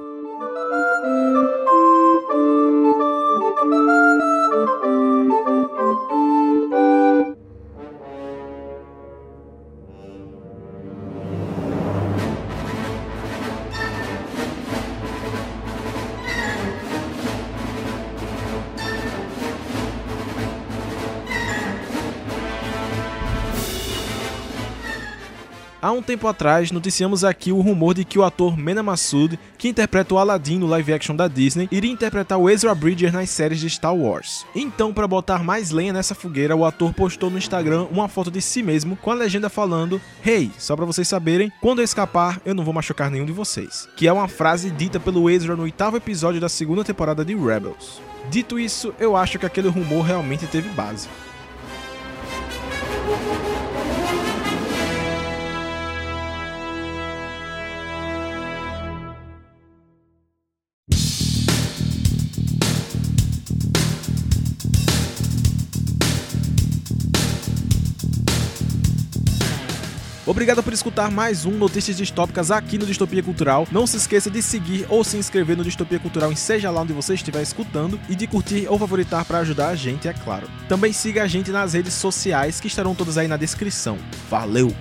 Há 25.89 25.93
um 25.93 26.03
tempo 26.03 26.29
atrás, 26.29 26.71
noticiamos 26.71 27.25
aqui 27.25 27.51
o 27.51 27.63
rumor 27.63 27.95
de 27.95 28.05
que 28.05 28.19
o 28.19 28.23
ator 28.23 28.59
Mena 28.59 28.83
Massoud, 28.83 29.41
que 29.57 29.69
interpreta 29.69 30.13
o 30.13 30.19
Aladdin 30.19 30.59
no 30.59 30.67
live 30.67 30.93
action 30.93 31.17
da 31.17 31.27
Disney, 31.27 31.67
iria 31.73 31.91
interpretar 31.91 32.37
o 32.37 32.51
Ezra 32.51 32.75
Bridger 32.75 33.11
nas 33.11 33.31
séries 33.31 33.59
de 33.59 33.71
Star 33.71 33.97
Wars. 33.97 34.45
Então, 34.55 34.93
para 34.93 35.09
botar 35.09 35.43
mais 35.43 35.71
lenha 35.71 35.95
nessa 35.95 36.15
fogueira, 36.15 36.55
o 36.55 36.67
ator 36.67 36.93
postou 36.93 37.31
no 37.31 37.39
Instagram 37.39 37.87
uma 37.91 38.07
foto 38.07 38.31
de 38.31 38.43
si 38.43 38.63
mesmo 38.63 38.97
com 38.97 39.11
a 39.11 39.15
legenda 39.15 39.49
falando: 39.49 39.99
Hey, 40.23 40.51
só 40.59 40.77
para 40.77 40.85
vocês 40.85 41.09
saberem, 41.09 41.51
quando 41.59 41.79
eu 41.79 41.87
escapar, 41.87 42.39
eu 42.45 42.55
não 42.55 42.65
vou 42.65 42.75
machucar 42.75 43.11
nenhum 43.11 43.25
de 43.25 43.33
vocês. 43.33 43.89
Que 43.97 44.07
é 44.07 44.13
uma 44.13 44.29
frase 44.29 44.71
dita 44.71 45.01
pelo 45.01 45.31
Ezra 45.31 45.57
no 45.57 45.63
oitavo 45.63 45.97
episódio 45.97 46.39
da 46.39 46.51
segunda 46.51 46.85
temporada 46.85 47.25
de 47.25 47.35
Rebels. 47.35 48.03
Dito 48.31 48.59
isso, 48.59 48.95
eu 49.01 49.17
acho 49.17 49.39
que 49.39 49.47
aquele 49.47 49.69
rumor 49.69 50.05
realmente 50.05 50.47
teve 50.47 50.69
base. 50.69 51.09
Obrigado 70.39 70.63
por 70.63 70.73
escutar 70.73 71.11
mais 71.11 71.45
um 71.45 71.51
Notícias 71.51 71.97
Distópicas 71.97 72.53
aqui 72.53 72.79
no 72.79 72.87
Distopia 72.87 73.21
Cultural. 73.25 73.67
Não 73.73 73.89
se 73.89 73.97
esqueça 73.97 74.31
de 74.31 74.41
seguir 74.41 74.87
ou 74.89 75.03
se 75.03 75.17
inscrever 75.17 75.57
no 75.57 75.65
Distopia 75.65 75.99
Cultural 75.99 76.31
em 76.31 76.37
seja 76.37 76.71
lá 76.71 76.83
onde 76.83 76.93
você 76.93 77.15
estiver 77.15 77.43
escutando 77.43 77.99
e 78.09 78.15
de 78.15 78.25
curtir 78.29 78.69
ou 78.69 78.79
favoritar 78.79 79.25
para 79.25 79.39
ajudar 79.39 79.71
a 79.71 79.75
gente, 79.75 80.07
é 80.07 80.13
claro. 80.13 80.49
Também 80.69 80.93
siga 80.93 81.25
a 81.25 81.27
gente 81.27 81.51
nas 81.51 81.73
redes 81.73 81.95
sociais 81.95 82.61
que 82.61 82.69
estarão 82.69 82.95
todas 82.95 83.19
aí 83.19 83.27
na 83.27 83.37
descrição. 83.37 83.99
Valeu! 84.31 84.73